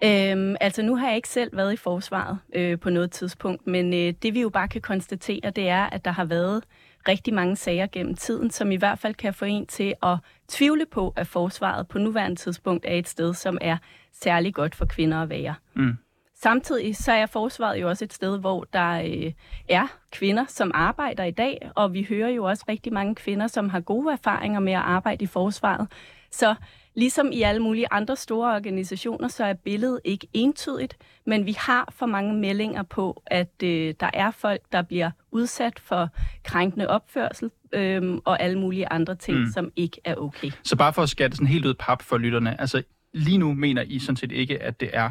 Øhm, 0.05 0.57
altså 0.61 0.83
nu 0.83 0.97
har 0.97 1.07
jeg 1.07 1.17
ikke 1.17 1.29
selv 1.29 1.57
været 1.57 1.73
i 1.73 1.77
forsvaret 1.77 2.39
øh, 2.55 2.79
på 2.79 2.91
noget 2.91 3.11
tidspunkt, 3.11 3.67
men 3.67 3.95
øh, 3.95 4.15
det 4.23 4.35
vi 4.35 4.41
jo 4.41 4.49
bare 4.49 4.69
kan 4.69 4.81
konstatere, 4.81 5.51
det 5.51 5.69
er, 5.69 5.83
at 5.83 6.05
der 6.05 6.11
har 6.11 6.25
været 6.25 6.65
rigtig 7.09 7.35
mange 7.35 7.57
sager 7.57 7.87
gennem 7.87 8.15
tiden, 8.15 8.51
som 8.51 8.73
i 8.73 8.77
hvert 8.77 8.99
fald 8.99 9.15
kan 9.15 9.35
få 9.35 9.45
en 9.45 9.67
til 9.67 9.95
at 10.03 10.19
tvivle 10.49 10.87
på, 10.87 11.13
at 11.17 11.27
forsvaret 11.27 11.89
på 11.89 11.99
nuværende 11.99 12.37
tidspunkt 12.37 12.85
er 12.89 12.95
et 12.95 13.09
sted, 13.09 13.35
som 13.35 13.59
er 13.61 13.77
særlig 14.13 14.55
godt 14.55 14.75
for 14.75 14.85
kvinder 14.85 15.23
at 15.23 15.29
være. 15.29 15.55
Mm. 15.75 15.97
Samtidig 16.37 16.97
så 16.97 17.13
er 17.13 17.27
forsvaret 17.27 17.81
jo 17.81 17.89
også 17.89 18.05
et 18.05 18.13
sted, 18.13 18.39
hvor 18.39 18.67
der 18.73 18.91
øh, 18.91 19.33
er 19.69 19.87
kvinder, 20.13 20.45
som 20.49 20.71
arbejder 20.75 21.25
i 21.25 21.31
dag, 21.31 21.71
og 21.75 21.95
vi 21.95 22.07
hører 22.09 22.29
jo 22.29 22.45
også 22.45 22.65
rigtig 22.69 22.93
mange 22.93 23.15
kvinder, 23.15 23.47
som 23.47 23.69
har 23.69 23.81
gode 23.81 24.13
erfaringer 24.13 24.61
med 24.61 24.73
at 24.73 24.81
arbejde 24.81 25.25
i 25.25 25.27
forsvaret. 25.27 25.89
Så 26.31 26.55
ligesom 26.95 27.33
i 27.33 27.43
alle 27.43 27.63
mulige 27.63 27.87
andre 27.91 28.17
store 28.17 28.55
organisationer, 28.55 29.29
så 29.29 29.45
er 29.45 29.53
billedet 29.53 30.01
ikke 30.05 30.27
entydigt, 30.33 30.97
men 31.27 31.47
vi 31.47 31.57
har 31.59 31.93
for 31.97 32.07
mange 32.07 32.35
meldinger 32.35 32.83
på, 32.83 33.23
at 33.27 33.63
øh, 33.63 33.95
der 34.01 34.11
er 34.15 34.31
folk, 34.31 34.61
der 34.73 34.83
bliver 34.83 35.11
udsat 35.31 35.79
for 35.79 36.09
krænkende 36.45 36.89
opførsel 36.89 37.51
øh, 37.73 38.19
og 38.25 38.43
alle 38.43 38.59
mulige 38.59 38.89
andre 38.89 39.15
ting, 39.15 39.39
mm. 39.39 39.47
som 39.53 39.73
ikke 39.77 40.01
er 40.05 40.15
okay. 40.15 40.51
Så 40.63 40.77
bare 40.77 40.93
for 40.93 41.03
at 41.03 41.09
skatte 41.09 41.37
sådan 41.37 41.47
helt 41.47 41.67
ud 41.67 41.75
pap 41.75 42.03
for 42.03 42.19
lytterne, 42.19 42.61
altså 42.61 42.83
lige 43.13 43.39
nu 43.39 43.55
mener 43.55 43.83
I 43.83 43.99
sådan 43.99 44.17
set 44.17 44.33
ikke, 44.33 44.63
at 44.63 44.81
det 44.81 44.91
er 44.93 45.11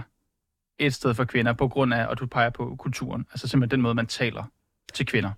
et 0.80 0.94
sted 0.94 1.14
for 1.14 1.24
kvinder, 1.24 1.54
på 1.54 1.68
grund 1.68 1.94
af, 1.94 2.12
at 2.12 2.20
du 2.20 2.26
peger 2.26 2.50
på 2.50 2.76
kulturen, 2.80 3.26
altså 3.32 3.48
simpelthen 3.48 3.78
den 3.78 3.82
måde, 3.82 3.96
man 3.96 4.08
taler 4.08 4.44
til 4.94 5.06
kvinder? 5.06 5.32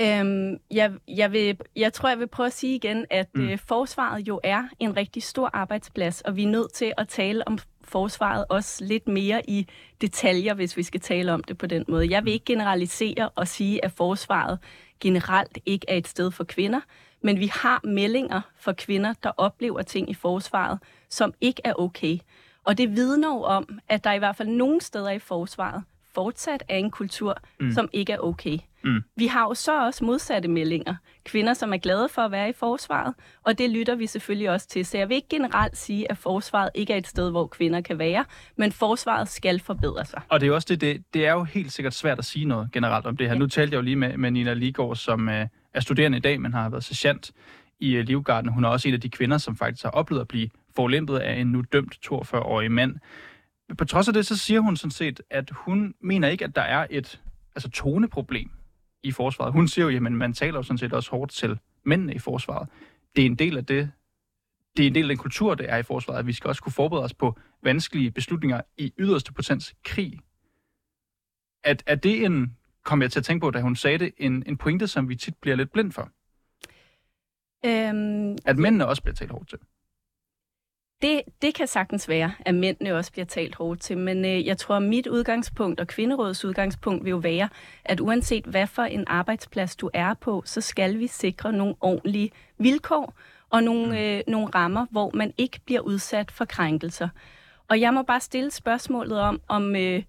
Øhm, 0.00 0.56
jeg, 0.70 0.92
jeg, 1.08 1.32
vil, 1.32 1.58
jeg 1.76 1.92
tror, 1.92 2.08
jeg 2.08 2.18
vil 2.18 2.26
prøve 2.26 2.46
at 2.46 2.52
sige 2.52 2.74
igen, 2.74 3.06
at 3.10 3.28
mm. 3.34 3.48
øh, 3.48 3.58
forsvaret 3.58 4.28
jo 4.28 4.40
er 4.44 4.62
en 4.78 4.96
rigtig 4.96 5.22
stor 5.22 5.50
arbejdsplads, 5.52 6.20
og 6.20 6.36
vi 6.36 6.42
er 6.42 6.48
nødt 6.48 6.72
til 6.72 6.92
at 6.98 7.08
tale 7.08 7.48
om 7.48 7.58
forsvaret 7.84 8.44
også 8.48 8.84
lidt 8.84 9.08
mere 9.08 9.50
i 9.50 9.66
detaljer, 10.00 10.54
hvis 10.54 10.76
vi 10.76 10.82
skal 10.82 11.00
tale 11.00 11.32
om 11.32 11.44
det 11.44 11.58
på 11.58 11.66
den 11.66 11.84
måde. 11.88 12.10
Jeg 12.10 12.24
vil 12.24 12.32
ikke 12.32 12.44
generalisere 12.44 13.28
og 13.28 13.48
sige, 13.48 13.84
at 13.84 13.92
forsvaret 13.92 14.58
generelt 15.00 15.58
ikke 15.66 15.86
er 15.88 15.96
et 15.96 16.08
sted 16.08 16.30
for 16.30 16.44
kvinder, 16.44 16.80
men 17.22 17.40
vi 17.40 17.46
har 17.46 17.80
meldinger 17.84 18.40
for 18.58 18.72
kvinder, 18.72 19.14
der 19.22 19.30
oplever 19.36 19.82
ting 19.82 20.10
i 20.10 20.14
forsvaret, 20.14 20.78
som 21.08 21.34
ikke 21.40 21.62
er 21.64 21.74
okay. 21.74 22.18
Og 22.64 22.78
det 22.78 22.96
vidner 22.96 23.28
jo 23.28 23.42
om, 23.42 23.78
at 23.88 24.04
der 24.04 24.12
i 24.12 24.18
hvert 24.18 24.36
fald 24.36 24.48
nogle 24.48 24.80
steder 24.80 25.10
i 25.10 25.18
forsvaret 25.18 25.82
fortsat 26.14 26.62
er 26.68 26.76
en 26.76 26.90
kultur, 26.90 27.38
mm. 27.60 27.72
som 27.72 27.88
ikke 27.92 28.12
er 28.12 28.18
okay. 28.18 28.58
Mm. 28.84 29.02
Vi 29.16 29.26
har 29.26 29.42
jo 29.42 29.54
så 29.54 29.84
også 29.84 30.04
modsatte 30.04 30.48
meldinger. 30.48 30.94
Kvinder, 31.24 31.54
som 31.54 31.72
er 31.72 31.76
glade 31.76 32.08
for 32.08 32.22
at 32.22 32.30
være 32.30 32.48
i 32.48 32.52
forsvaret, 32.52 33.14
og 33.42 33.58
det 33.58 33.70
lytter 33.70 33.94
vi 33.94 34.06
selvfølgelig 34.06 34.50
også 34.50 34.68
til. 34.68 34.86
Så 34.86 34.98
jeg 34.98 35.08
vil 35.08 35.14
ikke 35.14 35.28
generelt 35.28 35.76
sige, 35.76 36.10
at 36.10 36.18
forsvaret 36.18 36.70
ikke 36.74 36.92
er 36.92 36.96
et 36.96 37.06
sted, 37.06 37.30
hvor 37.30 37.46
kvinder 37.46 37.80
kan 37.80 37.98
være, 37.98 38.24
men 38.56 38.72
forsvaret 38.72 39.28
skal 39.28 39.60
forbedre 39.60 40.04
sig. 40.04 40.22
Og 40.28 40.40
det 40.40 40.48
er 40.48 40.52
også 40.52 40.66
det, 40.70 40.80
det, 40.80 41.04
det 41.14 41.26
er 41.26 41.32
jo 41.32 41.44
helt 41.44 41.72
sikkert 41.72 41.94
svært 41.94 42.18
at 42.18 42.24
sige 42.24 42.44
noget 42.44 42.72
generelt 42.72 43.06
om 43.06 43.16
det 43.16 43.26
her. 43.26 43.34
Ja. 43.34 43.38
Nu 43.38 43.46
talte 43.46 43.72
jeg 43.72 43.76
jo 43.76 43.82
lige 43.82 43.96
med, 43.96 44.16
med 44.16 44.30
Nina 44.30 44.54
Ligård, 44.54 44.96
som 44.96 45.28
øh, 45.28 45.46
er 45.74 45.80
studerende 45.80 46.18
i 46.18 46.20
dag, 46.20 46.40
men 46.40 46.52
har 46.54 46.68
været 46.68 46.84
sergeant 46.84 47.32
i 47.80 47.96
øh, 47.96 48.04
Livgarden. 48.04 48.52
Hun 48.52 48.64
er 48.64 48.68
også 48.68 48.88
en 48.88 48.94
af 48.94 49.00
de 49.00 49.10
kvinder, 49.10 49.38
som 49.38 49.56
faktisk 49.56 49.84
har 49.84 49.90
oplevet 49.90 50.20
at 50.20 50.28
blive 50.28 50.48
forlæmpet 50.76 51.18
af 51.18 51.40
en 51.40 51.46
nu 51.46 51.64
dømt 51.72 51.98
42-årig 52.06 52.72
mand. 52.72 52.96
På 53.78 53.84
trods 53.84 54.08
af 54.08 54.14
det, 54.14 54.26
så 54.26 54.36
siger 54.36 54.60
hun 54.60 54.76
sådan 54.76 54.90
set, 54.90 55.20
at 55.30 55.50
hun 55.50 55.94
mener 56.00 56.28
ikke, 56.28 56.44
at 56.44 56.56
der 56.56 56.62
er 56.62 56.86
et 56.90 57.22
altså 57.54 57.70
toneproblem 57.70 58.50
i 59.02 59.12
forsvaret. 59.12 59.52
Hun 59.52 59.68
siger 59.68 59.88
jo, 59.88 60.06
at 60.06 60.12
man 60.12 60.32
taler 60.32 60.58
jo 60.58 60.62
sådan 60.62 60.78
set 60.78 60.92
også 60.92 61.10
hårdt 61.10 61.30
til 61.32 61.58
mændene 61.84 62.14
i 62.14 62.18
forsvaret. 62.18 62.68
Det 63.16 63.22
er 63.22 63.26
en 63.26 63.34
del 63.34 63.56
af 63.56 63.66
det, 63.66 63.90
det 64.76 64.82
er 64.82 64.86
en 64.86 64.94
del 64.94 65.04
af 65.04 65.08
den 65.08 65.18
kultur, 65.18 65.54
det 65.54 65.70
er 65.70 65.76
i 65.76 65.82
forsvaret, 65.82 66.18
at 66.18 66.26
vi 66.26 66.32
skal 66.32 66.48
også 66.48 66.62
kunne 66.62 66.72
forberede 66.72 67.04
os 67.04 67.14
på 67.14 67.38
vanskelige 67.62 68.10
beslutninger 68.10 68.60
i 68.76 68.92
yderste 68.98 69.32
potens 69.32 69.74
krig. 69.84 70.20
At, 71.64 71.82
er 71.86 71.94
det 71.94 72.24
en, 72.24 72.56
kom 72.84 73.02
jeg 73.02 73.12
til 73.12 73.20
at 73.20 73.24
tænke 73.24 73.44
på, 73.44 73.50
da 73.50 73.60
hun 73.60 73.76
sagde 73.76 73.98
det, 73.98 74.12
en, 74.18 74.42
en 74.46 74.56
pointe, 74.56 74.86
som 74.86 75.08
vi 75.08 75.16
tit 75.16 75.36
bliver 75.36 75.56
lidt 75.56 75.72
blind 75.72 75.92
for? 75.92 76.10
Øhm, 77.66 78.36
at 78.44 78.58
mændene 78.58 78.86
også 78.86 79.02
bliver 79.02 79.14
talt 79.14 79.30
hårdt 79.30 79.48
til? 79.48 79.58
Det, 81.02 81.22
det 81.42 81.54
kan 81.54 81.66
sagtens 81.66 82.08
være, 82.08 82.32
at 82.40 82.54
mændene 82.54 82.94
også 82.94 83.12
bliver 83.12 83.26
talt 83.26 83.54
hårdt 83.54 83.80
til, 83.80 83.98
men 83.98 84.24
øh, 84.24 84.46
jeg 84.46 84.58
tror, 84.58 84.76
at 84.76 84.82
mit 84.82 85.06
udgangspunkt 85.06 85.80
og 85.80 85.86
kvinderådets 85.86 86.44
udgangspunkt 86.44 87.04
vil 87.04 87.10
jo 87.10 87.16
være, 87.16 87.48
at 87.84 88.00
uanset 88.00 88.44
hvad 88.44 88.66
for 88.66 88.82
en 88.82 89.04
arbejdsplads 89.06 89.76
du 89.76 89.90
er 89.94 90.14
på, 90.14 90.42
så 90.46 90.60
skal 90.60 90.98
vi 90.98 91.06
sikre 91.06 91.52
nogle 91.52 91.74
ordentlige 91.80 92.30
vilkår 92.58 93.14
og 93.50 93.62
nogle, 93.62 93.86
mm. 93.86 93.92
øh, 93.92 94.22
nogle 94.26 94.46
rammer, 94.46 94.86
hvor 94.90 95.10
man 95.14 95.32
ikke 95.38 95.60
bliver 95.64 95.80
udsat 95.80 96.30
for 96.30 96.44
krænkelser. 96.44 97.08
Og 97.68 97.80
jeg 97.80 97.94
må 97.94 98.02
bare 98.02 98.20
stille 98.20 98.50
spørgsmålet 98.50 99.20
om, 99.20 99.40
om 99.48 99.76
øh, 99.76 100.02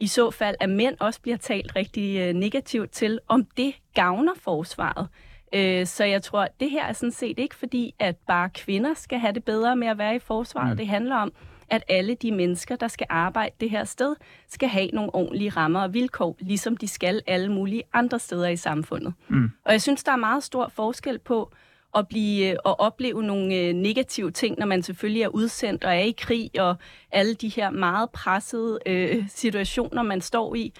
i 0.00 0.06
så 0.06 0.30
fald, 0.30 0.56
at 0.60 0.70
mænd 0.70 0.96
også 1.00 1.20
bliver 1.20 1.36
talt 1.36 1.76
rigtig 1.76 2.18
øh, 2.20 2.34
negativt 2.34 2.90
til, 2.90 3.18
om 3.28 3.44
det 3.56 3.74
gavner 3.94 4.32
forsvaret. 4.36 5.08
Øh, 5.54 5.86
så 5.86 6.04
jeg 6.04 6.22
tror, 6.22 6.40
at 6.40 6.60
det 6.60 6.70
her 6.70 6.84
er 6.84 6.92
sådan 6.92 7.12
set 7.12 7.38
ikke 7.38 7.54
fordi, 7.54 7.94
at 7.98 8.16
bare 8.16 8.50
kvinder 8.50 8.94
skal 8.94 9.18
have 9.18 9.32
det 9.32 9.44
bedre 9.44 9.76
med 9.76 9.88
at 9.88 9.98
være 9.98 10.14
i 10.14 10.18
forsvaret. 10.18 10.70
Mm. 10.70 10.76
Det 10.76 10.88
handler 10.88 11.16
om, 11.16 11.32
at 11.68 11.84
alle 11.88 12.14
de 12.14 12.32
mennesker, 12.32 12.76
der 12.76 12.88
skal 12.88 13.06
arbejde 13.10 13.54
det 13.60 13.70
her 13.70 13.84
sted, 13.84 14.16
skal 14.48 14.68
have 14.68 14.88
nogle 14.92 15.14
ordentlige 15.14 15.50
rammer 15.50 15.80
og 15.80 15.94
vilkår, 15.94 16.36
ligesom 16.40 16.76
de 16.76 16.88
skal 16.88 17.22
alle 17.26 17.52
mulige 17.52 17.82
andre 17.92 18.18
steder 18.18 18.48
i 18.48 18.56
samfundet. 18.56 19.14
Mm. 19.28 19.50
Og 19.64 19.72
jeg 19.72 19.82
synes, 19.82 20.04
der 20.04 20.12
er 20.12 20.16
meget 20.16 20.42
stor 20.42 20.68
forskel 20.74 21.18
på 21.18 21.52
at 21.94 22.08
blive 22.08 22.66
og 22.66 22.80
opleve 22.80 23.22
nogle 23.22 23.54
øh, 23.54 23.72
negative 23.72 24.30
ting, 24.30 24.58
når 24.58 24.66
man 24.66 24.82
selvfølgelig 24.82 25.22
er 25.22 25.28
udsendt 25.28 25.84
og 25.84 25.94
er 25.94 26.00
i 26.00 26.14
krig, 26.18 26.50
og 26.58 26.76
alle 27.12 27.34
de 27.34 27.48
her 27.48 27.70
meget 27.70 28.10
pressede 28.10 28.78
øh, 28.86 29.24
situationer, 29.28 30.02
man 30.02 30.20
står 30.20 30.54
i. 30.54 30.72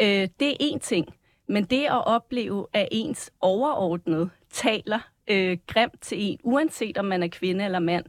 Øh, 0.00 0.28
det 0.40 0.50
er 0.50 0.56
én 0.60 0.78
ting. 0.78 1.06
Men 1.48 1.64
det 1.64 1.84
at 1.84 2.06
opleve, 2.06 2.66
at 2.72 2.88
ens 2.92 3.30
overordnede 3.40 4.30
taler 4.50 4.98
øh, 5.30 5.58
grimt 5.66 6.00
til 6.00 6.18
en, 6.20 6.38
uanset 6.42 6.98
om 6.98 7.04
man 7.04 7.22
er 7.22 7.28
kvinde 7.28 7.64
eller 7.64 7.78
mand, 7.78 8.04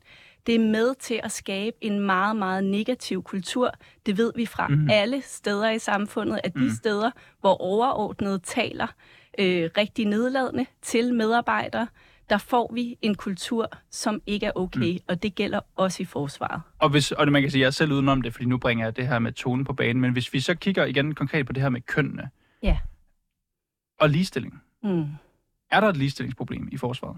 det 0.47 0.55
er 0.55 0.59
med 0.59 0.95
til 0.99 1.19
at 1.23 1.31
skabe 1.31 1.75
en 1.81 1.99
meget, 1.99 2.35
meget 2.35 2.63
negativ 2.63 3.23
kultur. 3.23 3.71
Det 4.05 4.17
ved 4.17 4.31
vi 4.35 4.45
fra 4.45 4.67
mm. 4.67 4.87
alle 4.91 5.21
steder 5.21 5.69
i 5.69 5.79
samfundet, 5.79 6.39
at 6.43 6.53
de 6.53 6.59
mm. 6.59 6.69
steder, 6.69 7.11
hvor 7.41 7.61
overordnede 7.61 8.39
taler 8.39 8.87
øh, 9.39 9.69
rigtig 9.77 10.05
nedladende 10.05 10.65
til 10.81 11.13
medarbejdere, 11.13 11.87
der 12.29 12.37
får 12.37 12.71
vi 12.73 12.97
en 13.01 13.15
kultur, 13.15 13.69
som 13.91 14.21
ikke 14.25 14.45
er 14.45 14.51
okay, 14.55 14.93
mm. 14.93 14.99
og 15.07 15.23
det 15.23 15.35
gælder 15.35 15.59
også 15.75 16.03
i 16.03 16.05
forsvaret. 16.05 16.61
Og, 16.79 16.89
hvis, 16.89 17.11
og 17.11 17.27
man 17.27 17.41
kan 17.41 17.51
sige, 17.51 17.59
at 17.59 17.61
jeg 17.61 17.67
er 17.67 17.71
selv 17.71 17.91
udenom 17.91 18.21
det, 18.21 18.33
fordi 18.33 18.45
nu 18.45 18.57
bringer 18.57 18.85
jeg 18.85 18.97
det 18.97 19.07
her 19.07 19.19
med 19.19 19.31
tonen 19.31 19.65
på 19.65 19.73
banen, 19.73 20.01
men 20.01 20.11
hvis 20.11 20.33
vi 20.33 20.39
så 20.39 20.55
kigger 20.55 20.85
igen 20.85 21.15
konkret 21.15 21.45
på 21.45 21.53
det 21.53 21.63
her 21.63 21.69
med 21.69 21.81
kønnene, 21.81 22.29
ja 22.63 22.77
og 23.99 24.09
ligestilling. 24.09 24.61
Mm. 24.83 25.05
Er 25.71 25.79
der 25.79 25.87
et 25.87 25.97
ligestillingsproblem 25.97 26.69
i 26.71 26.77
forsvaret? 26.77 27.17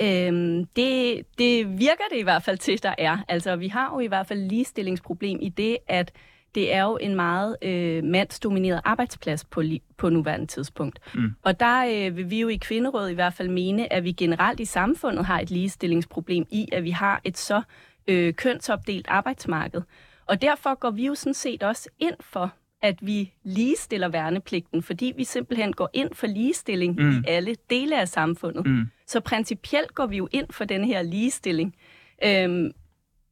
Øhm, 0.00 0.64
det, 0.64 1.22
det 1.38 1.78
virker 1.78 2.04
det 2.10 2.18
i 2.18 2.22
hvert 2.22 2.42
fald 2.42 2.58
til, 2.58 2.82
der 2.82 2.94
er. 2.98 3.18
Altså, 3.28 3.56
vi 3.56 3.68
har 3.68 3.90
jo 3.94 4.00
i 4.00 4.06
hvert 4.06 4.26
fald 4.26 4.48
ligestillingsproblem 4.48 5.38
i 5.42 5.48
det, 5.48 5.78
at 5.88 6.12
det 6.54 6.74
er 6.74 6.82
jo 6.82 6.98
en 7.00 7.14
meget 7.14 7.56
øh, 7.62 8.04
mandsdomineret 8.04 8.80
arbejdsplads 8.84 9.44
på, 9.44 9.62
på 9.96 10.08
nuværende 10.08 10.46
tidspunkt. 10.46 10.98
Mm. 11.14 11.34
Og 11.42 11.60
der 11.60 12.06
øh, 12.08 12.16
vil 12.16 12.30
vi 12.30 12.40
jo 12.40 12.48
i 12.48 12.56
Kvinderådet 12.56 13.10
i 13.10 13.14
hvert 13.14 13.34
fald 13.34 13.48
mene, 13.48 13.92
at 13.92 14.04
vi 14.04 14.12
generelt 14.12 14.60
i 14.60 14.64
samfundet 14.64 15.26
har 15.26 15.40
et 15.40 15.50
ligestillingsproblem 15.50 16.46
i, 16.50 16.68
at 16.72 16.84
vi 16.84 16.90
har 16.90 17.20
et 17.24 17.38
så 17.38 17.62
øh, 18.08 18.34
kønsopdelt 18.34 19.08
arbejdsmarked. 19.08 19.82
Og 20.26 20.42
derfor 20.42 20.74
går 20.74 20.90
vi 20.90 21.06
jo 21.06 21.14
sådan 21.14 21.34
set 21.34 21.62
også 21.62 21.88
ind 21.98 22.14
for 22.20 22.52
at 22.86 23.06
vi 23.06 23.32
ligestiller 23.42 24.08
værnepligten, 24.08 24.82
fordi 24.82 25.12
vi 25.16 25.24
simpelthen 25.24 25.72
går 25.72 25.90
ind 25.92 26.14
for 26.14 26.26
ligestilling 26.26 26.96
mm. 26.96 27.10
i 27.10 27.22
alle 27.26 27.56
dele 27.70 28.00
af 28.00 28.08
samfundet. 28.08 28.66
Mm. 28.66 28.86
Så 29.06 29.20
principielt 29.20 29.94
går 29.94 30.06
vi 30.06 30.16
jo 30.16 30.28
ind 30.32 30.46
for 30.50 30.64
den 30.64 30.84
her 30.84 31.02
ligestilling. 31.02 31.76
Øhm, 32.24 32.72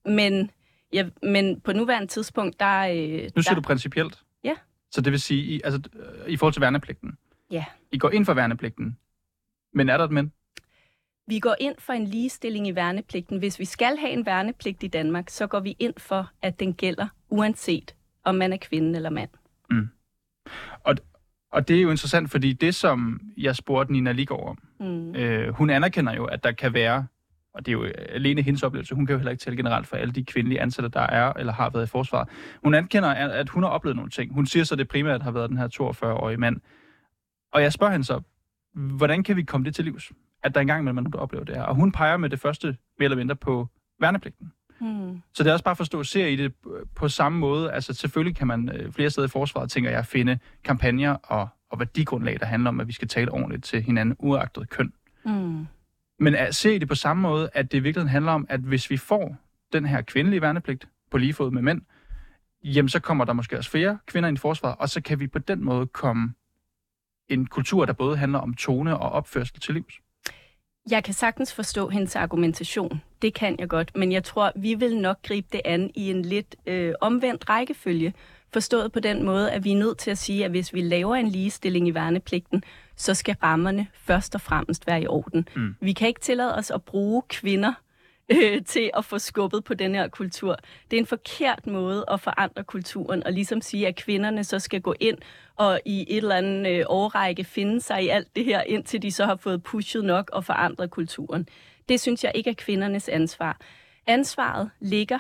men, 0.04 0.50
ja, 0.92 1.08
men 1.22 1.60
på 1.60 1.72
nuværende 1.72 2.06
tidspunkt, 2.06 2.60
der... 2.60 2.80
Øh, 2.80 3.30
nu 3.36 3.42
siger 3.42 3.42
der, 3.42 3.54
du 3.54 3.60
principielt? 3.60 4.22
Ja. 4.44 4.54
Så 4.90 5.00
det 5.00 5.12
vil 5.12 5.20
sige, 5.20 5.42
i, 5.42 5.60
altså, 5.64 5.80
øh, 5.94 6.32
i 6.32 6.36
forhold 6.36 6.52
til 6.52 6.60
værnepligten? 6.60 7.18
Ja. 7.50 7.64
I 7.92 7.98
går 7.98 8.10
ind 8.10 8.26
for 8.26 8.34
værnepligten, 8.34 8.98
men 9.74 9.88
er 9.88 9.96
der 9.96 10.04
et 10.04 10.10
men? 10.10 10.32
Vi 11.26 11.38
går 11.38 11.56
ind 11.60 11.74
for 11.78 11.92
en 11.92 12.04
ligestilling 12.04 12.68
i 12.68 12.74
værnepligten. 12.74 13.38
Hvis 13.38 13.58
vi 13.58 13.64
skal 13.64 13.96
have 13.96 14.12
en 14.12 14.26
værnepligt 14.26 14.82
i 14.82 14.86
Danmark, 14.86 15.30
så 15.30 15.46
går 15.46 15.60
vi 15.60 15.76
ind 15.78 15.94
for, 15.98 16.30
at 16.42 16.60
den 16.60 16.74
gælder 16.74 17.08
uanset 17.28 17.94
om 18.24 18.34
man 18.34 18.52
er 18.52 18.56
kvinde 18.56 18.96
eller 18.96 19.10
mand. 19.10 19.30
Og, 20.84 20.96
og 21.52 21.68
det 21.68 21.76
er 21.76 21.82
jo 21.82 21.90
interessant, 21.90 22.30
fordi 22.30 22.52
det, 22.52 22.74
som 22.74 23.20
jeg 23.36 23.56
spurgte 23.56 23.92
Nina 23.92 24.12
Ligård 24.12 24.48
om, 24.48 24.58
mm. 24.86 25.14
øh, 25.14 25.54
hun 25.54 25.70
anerkender 25.70 26.14
jo, 26.14 26.24
at 26.24 26.44
der 26.44 26.52
kan 26.52 26.74
være, 26.74 27.06
og 27.54 27.66
det 27.66 27.72
er 27.72 27.76
jo 27.76 27.84
alene 28.08 28.42
hendes 28.42 28.62
oplevelse, 28.62 28.94
hun 28.94 29.06
kan 29.06 29.12
jo 29.12 29.18
heller 29.18 29.30
ikke 29.30 29.40
tale 29.40 29.56
generelt 29.56 29.86
for 29.86 29.96
alle 29.96 30.12
de 30.12 30.24
kvindelige 30.24 30.60
ansatte, 30.60 30.88
der 30.88 31.00
er 31.00 31.32
eller 31.32 31.52
har 31.52 31.70
været 31.70 31.84
i 31.84 31.90
forsvaret. 31.90 32.28
Hun 32.64 32.74
anerkender, 32.74 33.08
at 33.08 33.48
hun 33.48 33.62
har 33.62 33.70
oplevet 33.70 33.96
nogle 33.96 34.10
ting. 34.10 34.34
Hun 34.34 34.46
siger 34.46 34.64
så, 34.64 34.74
at 34.74 34.78
det 34.78 34.88
primært 34.88 35.22
har 35.22 35.30
været 35.30 35.50
den 35.50 35.58
her 35.58 35.68
42-årige 35.80 36.36
mand. 36.36 36.60
Og 37.52 37.62
jeg 37.62 37.72
spørger 37.72 37.92
hende 37.92 38.06
så, 38.06 38.20
hvordan 38.74 39.22
kan 39.22 39.36
vi 39.36 39.42
komme 39.42 39.64
det 39.64 39.74
til 39.74 39.84
livs? 39.84 40.12
At 40.42 40.54
der 40.54 40.60
engang 40.60 40.84
med 40.84 40.92
man 40.92 41.14
oplever 41.14 41.44
det 41.44 41.56
her. 41.56 41.62
Og 41.62 41.74
hun 41.74 41.92
peger 41.92 42.16
med 42.16 42.30
det 42.30 42.40
første 42.40 42.66
mere 42.98 43.04
eller 43.04 43.16
mindre 43.16 43.36
på 43.36 43.68
værnepligten. 44.00 44.52
Hmm. 44.78 45.22
Så 45.34 45.42
det 45.42 45.48
er 45.48 45.52
også 45.52 45.64
bare 45.64 45.76
for 45.76 45.82
at 45.82 45.86
stå 45.86 45.98
og 45.98 46.06
se 46.06 46.30
i 46.30 46.36
det 46.36 46.52
på 46.94 47.08
samme 47.08 47.38
måde. 47.38 47.72
Altså 47.72 47.94
selvfølgelig 47.94 48.36
kan 48.36 48.46
man 48.46 48.68
øh, 48.68 48.92
flere 48.92 49.10
steder 49.10 49.26
i 49.26 49.30
forsvaret, 49.30 49.70
tænker 49.70 49.90
jeg, 49.90 50.06
finde 50.06 50.38
kampagner 50.64 51.16
og, 51.22 51.48
og 51.70 51.78
værdigrundlag, 51.78 52.40
der 52.40 52.46
handler 52.46 52.68
om, 52.68 52.80
at 52.80 52.88
vi 52.88 52.92
skal 52.92 53.08
tale 53.08 53.32
ordentligt 53.32 53.64
til 53.64 53.82
hinanden, 53.82 54.16
uagtet 54.18 54.70
køn. 54.70 54.92
Hmm. 55.24 55.66
Men 56.18 56.34
at 56.34 56.54
se 56.54 56.78
det 56.78 56.88
på 56.88 56.94
samme 56.94 57.20
måde, 57.20 57.50
at 57.52 57.72
det 57.72 57.78
i 57.78 57.80
virkeligheden 57.80 58.10
handler 58.10 58.32
om, 58.32 58.46
at 58.48 58.60
hvis 58.60 58.90
vi 58.90 58.96
får 58.96 59.36
den 59.72 59.86
her 59.86 60.02
kvindelige 60.02 60.42
værnepligt 60.42 60.88
på 61.10 61.18
lige 61.18 61.34
fod 61.34 61.50
med 61.50 61.62
mænd, 61.62 61.82
jamen 62.64 62.88
så 62.88 63.00
kommer 63.00 63.24
der 63.24 63.32
måske 63.32 63.58
også 63.58 63.70
flere 63.70 63.98
kvinder 64.06 64.28
ind 64.28 64.38
i 64.38 64.40
forsvaret, 64.40 64.76
og 64.78 64.88
så 64.88 65.00
kan 65.00 65.20
vi 65.20 65.26
på 65.26 65.38
den 65.38 65.64
måde 65.64 65.86
komme 65.86 66.34
en 67.28 67.46
kultur, 67.46 67.84
der 67.84 67.92
både 67.92 68.16
handler 68.16 68.38
om 68.38 68.54
tone 68.54 68.98
og 68.98 69.10
opførsel 69.10 69.60
til 69.60 69.74
livs. 69.74 70.00
Jeg 70.90 71.04
kan 71.04 71.14
sagtens 71.14 71.52
forstå 71.52 71.88
hendes 71.88 72.16
argumentation. 72.16 73.02
Det 73.22 73.34
kan 73.34 73.56
jeg 73.58 73.68
godt. 73.68 73.96
Men 73.96 74.12
jeg 74.12 74.24
tror, 74.24 74.52
vi 74.56 74.74
vil 74.74 74.96
nok 74.98 75.22
gribe 75.22 75.46
det 75.52 75.60
an 75.64 75.90
i 75.94 76.10
en 76.10 76.22
lidt 76.22 76.56
øh, 76.66 76.94
omvendt 77.00 77.48
rækkefølge. 77.48 78.14
Forstået 78.52 78.92
på 78.92 79.00
den 79.00 79.22
måde, 79.22 79.52
at 79.52 79.64
vi 79.64 79.72
er 79.72 79.76
nødt 79.76 79.98
til 79.98 80.10
at 80.10 80.18
sige, 80.18 80.44
at 80.44 80.50
hvis 80.50 80.74
vi 80.74 80.80
laver 80.80 81.16
en 81.16 81.28
ligestilling 81.28 81.88
i 81.88 81.94
værnepligten, 81.94 82.64
så 82.96 83.14
skal 83.14 83.36
rammerne 83.42 83.86
først 83.94 84.34
og 84.34 84.40
fremmest 84.40 84.86
være 84.86 85.02
i 85.02 85.06
orden. 85.06 85.48
Mm. 85.56 85.76
Vi 85.80 85.92
kan 85.92 86.08
ikke 86.08 86.20
tillade 86.20 86.54
os 86.54 86.70
at 86.70 86.82
bruge 86.82 87.22
kvinder 87.28 87.72
øh, 88.34 88.64
til 88.64 88.90
at 88.96 89.04
få 89.04 89.18
skubbet 89.18 89.64
på 89.64 89.74
den 89.74 89.94
her 89.94 90.08
kultur. 90.08 90.56
Det 90.90 90.96
er 90.96 91.00
en 91.00 91.06
forkert 91.06 91.66
måde 91.66 92.04
at 92.10 92.20
forandre 92.20 92.64
kulturen, 92.64 93.24
og 93.24 93.32
ligesom 93.32 93.60
sige, 93.60 93.86
at 93.86 93.96
kvinderne 93.96 94.44
så 94.44 94.58
skal 94.58 94.80
gå 94.80 94.94
ind 95.00 95.18
og 95.56 95.80
i 95.84 96.06
et 96.08 96.16
eller 96.16 96.34
andet 96.34 96.78
øh, 96.78 96.84
årrække 96.88 97.44
finde 97.44 97.80
sig 97.80 98.04
i 98.04 98.08
alt 98.08 98.36
det 98.36 98.44
her, 98.44 98.62
indtil 98.62 99.02
de 99.02 99.12
så 99.12 99.24
har 99.24 99.36
fået 99.36 99.62
pushet 99.62 100.04
nok 100.04 100.30
og 100.32 100.44
forandret 100.44 100.90
kulturen. 100.90 101.48
Det 101.88 102.00
synes 102.00 102.24
jeg 102.24 102.32
ikke 102.34 102.50
er 102.50 102.54
kvindernes 102.54 103.08
ansvar. 103.08 103.60
Ansvaret 104.06 104.70
ligger 104.80 105.18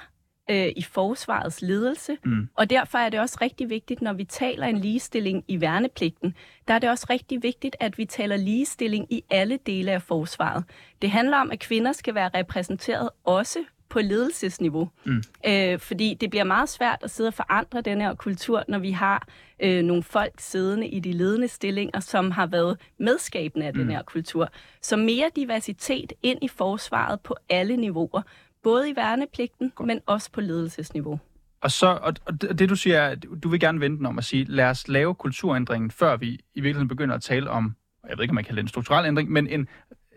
øh, 0.50 0.72
i 0.76 0.82
forsvarets 0.82 1.62
ledelse, 1.62 2.16
mm. 2.24 2.48
og 2.54 2.70
derfor 2.70 2.98
er 2.98 3.08
det 3.08 3.20
også 3.20 3.38
rigtig 3.40 3.70
vigtigt, 3.70 4.02
når 4.02 4.12
vi 4.12 4.24
taler 4.24 4.66
en 4.66 4.78
ligestilling 4.78 5.44
i 5.48 5.60
værnepligten, 5.60 6.34
der 6.68 6.74
er 6.74 6.78
det 6.78 6.90
også 6.90 7.06
rigtig 7.10 7.42
vigtigt, 7.42 7.76
at 7.80 7.98
vi 7.98 8.04
taler 8.04 8.36
ligestilling 8.36 9.12
i 9.12 9.24
alle 9.30 9.58
dele 9.66 9.92
af 9.92 10.02
forsvaret. 10.02 10.64
Det 11.02 11.10
handler 11.10 11.36
om, 11.36 11.50
at 11.50 11.58
kvinder 11.58 11.92
skal 11.92 12.14
være 12.14 12.30
repræsenteret 12.34 13.10
også 13.24 13.58
på 13.88 14.00
ledelsesniveau. 14.00 14.90
Mm. 15.04 15.22
Øh, 15.46 15.78
fordi 15.78 16.14
det 16.14 16.30
bliver 16.30 16.44
meget 16.44 16.68
svært 16.68 16.98
at 17.02 17.10
sidde 17.10 17.28
og 17.28 17.34
forandre 17.34 17.80
den 17.80 18.00
her 18.00 18.14
kultur, 18.14 18.64
når 18.68 18.78
vi 18.78 18.90
har 18.90 19.28
øh, 19.60 19.82
nogle 19.82 20.02
folk 20.02 20.32
siddende 20.38 20.88
i 20.88 21.00
de 21.00 21.12
ledende 21.12 21.48
stillinger, 21.48 22.00
som 22.00 22.30
har 22.30 22.46
været 22.46 22.80
medskabende 22.98 23.66
af 23.66 23.74
mm. 23.74 23.80
den 23.80 23.90
her 23.90 24.02
kultur. 24.02 24.48
Så 24.82 24.96
mere 24.96 25.30
diversitet 25.36 26.12
ind 26.22 26.38
i 26.42 26.48
forsvaret 26.48 27.20
på 27.20 27.36
alle 27.48 27.76
niveauer, 27.76 28.22
både 28.64 28.90
i 28.90 28.96
værnepligten, 28.96 29.72
Godt. 29.74 29.86
men 29.86 30.00
også 30.06 30.32
på 30.32 30.40
ledelsesniveau. 30.40 31.20
Og, 31.60 31.70
så, 31.70 31.86
og, 31.86 32.14
og 32.26 32.40
det 32.58 32.68
du 32.68 32.76
siger, 32.76 33.06
at 33.06 33.26
du 33.42 33.48
vil 33.48 33.60
gerne 33.60 33.80
vente 33.80 34.06
om 34.06 34.18
at 34.18 34.24
sige, 34.24 34.44
lad 34.44 34.64
os 34.64 34.88
lave 34.88 35.14
kulturændringen, 35.14 35.90
før 35.90 36.16
vi 36.16 36.28
i 36.28 36.60
virkeligheden 36.60 36.88
begynder 36.88 37.14
at 37.14 37.22
tale 37.22 37.50
om, 37.50 37.76
jeg 38.08 38.18
ved 38.18 38.24
ikke, 38.24 38.32
om 38.32 38.34
man 38.34 38.44
kan 38.44 38.48
kalde 38.48 38.56
det 38.56 38.64
en 38.64 38.68
strukturel 38.68 39.06
ændring, 39.06 39.30
men 39.30 39.46
en 39.46 39.68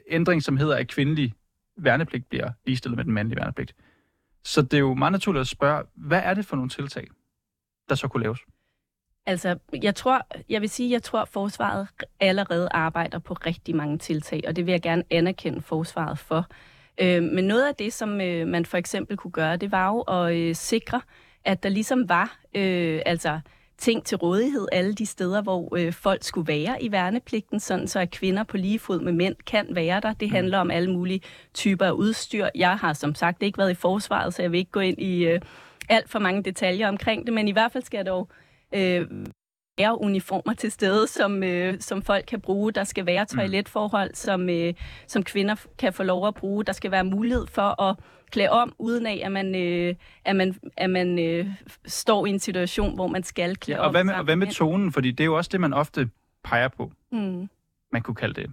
ændring, 0.09 0.43
som 0.43 0.57
hedder, 0.57 0.75
at 0.75 0.87
kvindelig 0.87 1.33
værnepligt 1.77 2.29
bliver 2.29 2.51
ligestillet 2.65 2.97
med 2.97 3.05
den 3.05 3.13
mandlige 3.13 3.39
værnepligt. 3.39 3.75
Så 4.43 4.61
det 4.61 4.73
er 4.73 4.79
jo 4.79 4.93
meget 4.93 5.11
naturligt 5.11 5.41
at 5.41 5.47
spørge, 5.47 5.83
hvad 5.95 6.21
er 6.23 6.33
det 6.33 6.45
for 6.45 6.55
nogle 6.55 6.69
tiltag, 6.69 7.07
der 7.89 7.95
så 7.95 8.07
kunne 8.07 8.23
laves? 8.23 8.39
Altså, 9.25 9.57
jeg 9.83 9.95
tror, 9.95 10.27
jeg 10.49 10.61
vil 10.61 10.69
sige, 10.69 10.91
jeg 10.91 11.03
tror, 11.03 11.21
at 11.21 11.27
forsvaret 11.27 11.87
allerede 12.19 12.69
arbejder 12.71 13.19
på 13.19 13.33
rigtig 13.33 13.75
mange 13.75 13.97
tiltag, 13.97 14.41
og 14.47 14.55
det 14.55 14.65
vil 14.65 14.71
jeg 14.71 14.81
gerne 14.81 15.03
anerkende 15.09 15.61
forsvaret 15.61 16.19
for. 16.19 16.47
Øh, 17.01 17.23
men 17.23 17.43
noget 17.43 17.67
af 17.67 17.75
det, 17.75 17.93
som 17.93 18.21
øh, 18.21 18.47
man 18.47 18.65
for 18.65 18.77
eksempel 18.77 19.17
kunne 19.17 19.31
gøre, 19.31 19.57
det 19.57 19.71
var 19.71 19.87
jo 19.87 20.01
at 20.01 20.35
øh, 20.35 20.55
sikre, 20.55 21.01
at 21.45 21.63
der 21.63 21.69
ligesom 21.69 22.09
var 22.09 22.39
øh, 22.55 23.01
altså 23.05 23.39
ting 23.77 24.05
til 24.05 24.17
rådighed 24.17 24.67
alle 24.71 24.93
de 24.93 25.05
steder, 25.05 25.41
hvor 25.41 25.77
øh, 25.77 25.93
folk 25.93 26.23
skulle 26.23 26.47
være 26.47 26.83
i 26.83 26.91
værnepligten, 26.91 27.59
sådan 27.59 27.87
så 27.87 27.99
at 27.99 28.11
kvinder 28.11 28.43
på 28.43 28.57
lige 28.57 28.79
fod 28.79 28.99
med 28.99 29.11
mænd 29.11 29.35
kan 29.47 29.67
være 29.69 29.99
der. 29.99 30.13
Det 30.13 30.27
mm. 30.27 30.35
handler 30.35 30.57
om 30.57 30.71
alle 30.71 30.91
mulige 30.91 31.21
typer 31.53 31.85
af 31.85 31.91
udstyr. 31.91 32.47
Jeg 32.55 32.77
har 32.77 32.93
som 32.93 33.15
sagt 33.15 33.43
ikke 33.43 33.57
været 33.57 33.71
i 33.71 33.75
forsvaret, 33.75 34.33
så 34.33 34.41
jeg 34.41 34.51
vil 34.51 34.57
ikke 34.57 34.71
gå 34.71 34.79
ind 34.79 35.01
i 35.01 35.25
øh, 35.25 35.41
alt 35.89 36.09
for 36.09 36.19
mange 36.19 36.43
detaljer 36.43 36.87
omkring 36.87 37.25
det, 37.25 37.33
men 37.33 37.47
i 37.47 37.51
hvert 37.51 37.71
fald 37.71 37.83
skal 37.83 37.97
jeg 37.97 38.05
dog 38.05 38.29
øh, 38.75 39.07
uniformer 39.79 40.53
til 40.53 40.71
stede, 40.71 41.07
som, 41.07 41.43
øh, 41.43 41.79
som 41.79 42.01
folk 42.01 42.25
kan 42.27 42.41
bruge. 42.41 42.71
Der 42.71 42.83
skal 42.83 43.05
være 43.05 43.23
mm. 43.31 43.37
toiletforhold, 43.37 44.15
som, 44.15 44.49
øh, 44.49 44.73
som 45.07 45.23
kvinder 45.23 45.55
kan 45.77 45.93
få 45.93 46.03
lov 46.03 46.27
at 46.27 46.35
bruge. 46.35 46.63
Der 46.63 46.73
skal 46.73 46.91
være 46.91 47.03
mulighed 47.03 47.47
for 47.47 47.81
at 47.81 47.95
klæde 48.31 48.49
om, 48.49 48.73
uden 48.79 49.05
af, 49.05 49.21
at 49.23 49.31
man, 49.31 49.55
øh, 49.55 49.95
at 50.25 50.35
man, 50.35 50.55
at 50.77 50.89
man 50.89 51.19
øh, 51.19 51.47
står 51.85 52.25
i 52.25 52.29
en 52.29 52.39
situation, 52.39 52.95
hvor 52.95 53.07
man 53.07 53.23
skal 53.23 53.55
klæde 53.55 53.77
ja, 53.77 53.81
og 53.81 53.87
om. 53.87 53.93
Hvad 53.93 54.03
med, 54.03 54.13
og 54.13 54.23
hvad 54.23 54.35
med 54.35 54.47
tonen? 54.47 54.91
Fordi 54.91 55.11
det 55.11 55.19
er 55.19 55.25
jo 55.25 55.37
også 55.37 55.49
det, 55.51 55.61
man 55.61 55.73
ofte 55.73 56.09
peger 56.43 56.67
på. 56.67 56.91
Mm. 57.11 57.49
Man 57.91 58.01
kunne 58.01 58.15
kalde 58.15 58.41
det 58.41 58.51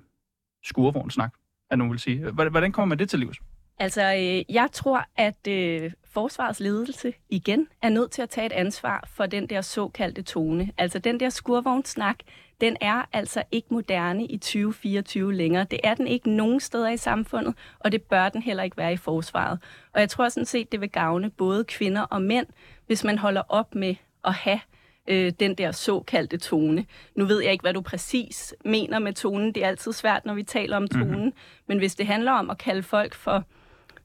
skurvognsnak, 0.65 1.35
at 1.71 1.79
nogen 1.79 1.93
vil 1.93 2.01
sige. 2.01 2.31
Hvordan 2.31 2.73
kommer 2.73 2.89
man 2.89 2.99
det 2.99 3.11
til 3.11 3.19
livs? 3.19 3.39
Altså, 3.79 4.03
øh, 4.03 4.55
jeg 4.55 4.69
tror, 4.73 5.05
at 5.17 5.47
øh, 5.49 5.93
forsvarets 6.15 6.61
ledelse 6.61 7.13
igen 7.29 7.69
er 7.83 7.89
nødt 7.89 8.11
til 8.11 8.23
at 8.23 8.31
tage 8.31 8.47
et 8.47 8.53
ansvar 8.53 9.09
for 9.13 9.27
den 9.27 9.47
der 9.47 9.61
såkaldte 9.61 10.23
tone. 10.23 10.71
Altså, 10.79 10.99
den 10.99 11.21
der 11.21 11.29
skurvognsnak, 11.29 12.17
den 12.61 12.77
er 12.81 13.09
altså 13.13 13.43
ikke 13.53 13.69
moderne 13.71 14.27
i 14.27 14.37
2024 14.37 15.35
længere. 15.35 15.67
Det 15.71 15.81
er 15.85 15.95
den 15.95 16.07
ikke 16.07 16.31
nogen 16.31 16.61
steder 16.61 16.89
i 16.89 16.97
samfundet, 16.97 17.55
og 17.79 17.93
det 17.93 18.03
bør 18.03 18.29
den 18.29 18.43
heller 18.43 18.63
ikke 18.63 18.77
være 18.77 18.93
i 18.93 18.97
forsvaret. 18.97 19.59
Og 19.93 20.01
jeg 20.01 20.09
tror 20.09 20.29
sådan 20.29 20.47
set, 20.47 20.73
det 20.73 20.81
vil 20.81 20.91
gavne 20.91 21.31
både 21.31 21.65
kvinder 21.65 22.03
og 22.03 22.23
mænd, 22.23 22.47
hvis 22.87 23.05
man 23.05 23.19
holder 23.19 23.43
op 23.49 23.75
med 23.75 23.95
at 24.25 24.35
have 24.35 24.61
øh, 25.09 25.33
den 25.41 25.55
der 25.55 25.73
såkaldte 25.73 26.39
tone. 26.39 26.87
Nu 27.15 27.25
ved 27.25 27.43
jeg 27.43 27.53
ikke, 27.53 27.63
hvad 27.63 27.75
du 27.75 27.81
præcis 27.81 28.55
mener 28.65 28.99
med 28.99 29.13
tonen. 29.13 29.55
Det 29.55 29.65
er 29.65 29.69
altid 29.69 29.93
svært, 29.93 30.25
når 30.25 30.35
vi 30.35 30.43
taler 30.43 30.77
om 30.77 30.89
tonen. 30.89 31.25
Mm-hmm. 31.25 31.33
Men 31.67 31.79
hvis 31.79 31.95
det 31.95 32.07
handler 32.07 32.33
om 32.33 32.51
at 32.51 32.59
kalde 32.59 32.83
folk 32.83 33.15
for 33.15 33.45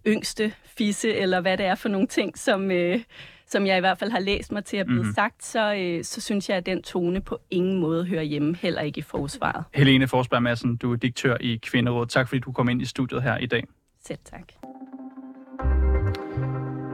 yngste 0.07 0.53
fisse, 0.65 1.13
eller 1.13 1.41
hvad 1.41 1.57
det 1.57 1.65
er 1.65 1.75
for 1.75 1.89
nogle 1.89 2.07
ting, 2.07 2.38
som, 2.38 2.71
øh, 2.71 2.99
som 3.47 3.65
jeg 3.65 3.77
i 3.77 3.79
hvert 3.79 3.97
fald 3.97 4.12
har 4.12 4.19
læst 4.19 4.51
mig 4.51 4.65
til 4.65 4.77
at 4.77 4.85
blive 4.85 4.99
mm-hmm. 4.99 5.13
sagt, 5.13 5.45
så, 5.45 5.73
øh, 5.73 6.03
så 6.03 6.21
synes 6.21 6.49
jeg, 6.49 6.57
at 6.57 6.65
den 6.65 6.83
tone 6.83 7.21
på 7.21 7.39
ingen 7.49 7.79
måde 7.79 8.05
hører 8.05 8.23
hjemme, 8.23 8.55
heller 8.55 8.81
ikke 8.81 8.99
i 8.99 9.01
forsvaret. 9.01 9.63
Helene 9.73 10.07
Forsberg 10.07 10.43
Madsen, 10.43 10.77
du 10.77 10.91
er 10.91 10.95
direktør 10.95 11.38
i 11.39 11.59
Kvinderådet. 11.63 12.09
Tak 12.09 12.27
fordi 12.27 12.39
du 12.39 12.51
kom 12.51 12.69
ind 12.69 12.81
i 12.81 12.85
studiet 12.85 13.23
her 13.23 13.38
i 13.38 13.45
dag. 13.45 13.63
Selv 14.05 14.19
tak. 14.25 14.43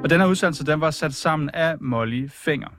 Og 0.04 0.10
den 0.10 0.20
her 0.20 0.28
udsendelse 0.28 0.66
den 0.66 0.82
var 0.82 0.92
sat 0.92 1.14
sammen 1.14 1.50
af 1.50 1.76
Molly 1.80 2.30
Finger. 2.30 2.70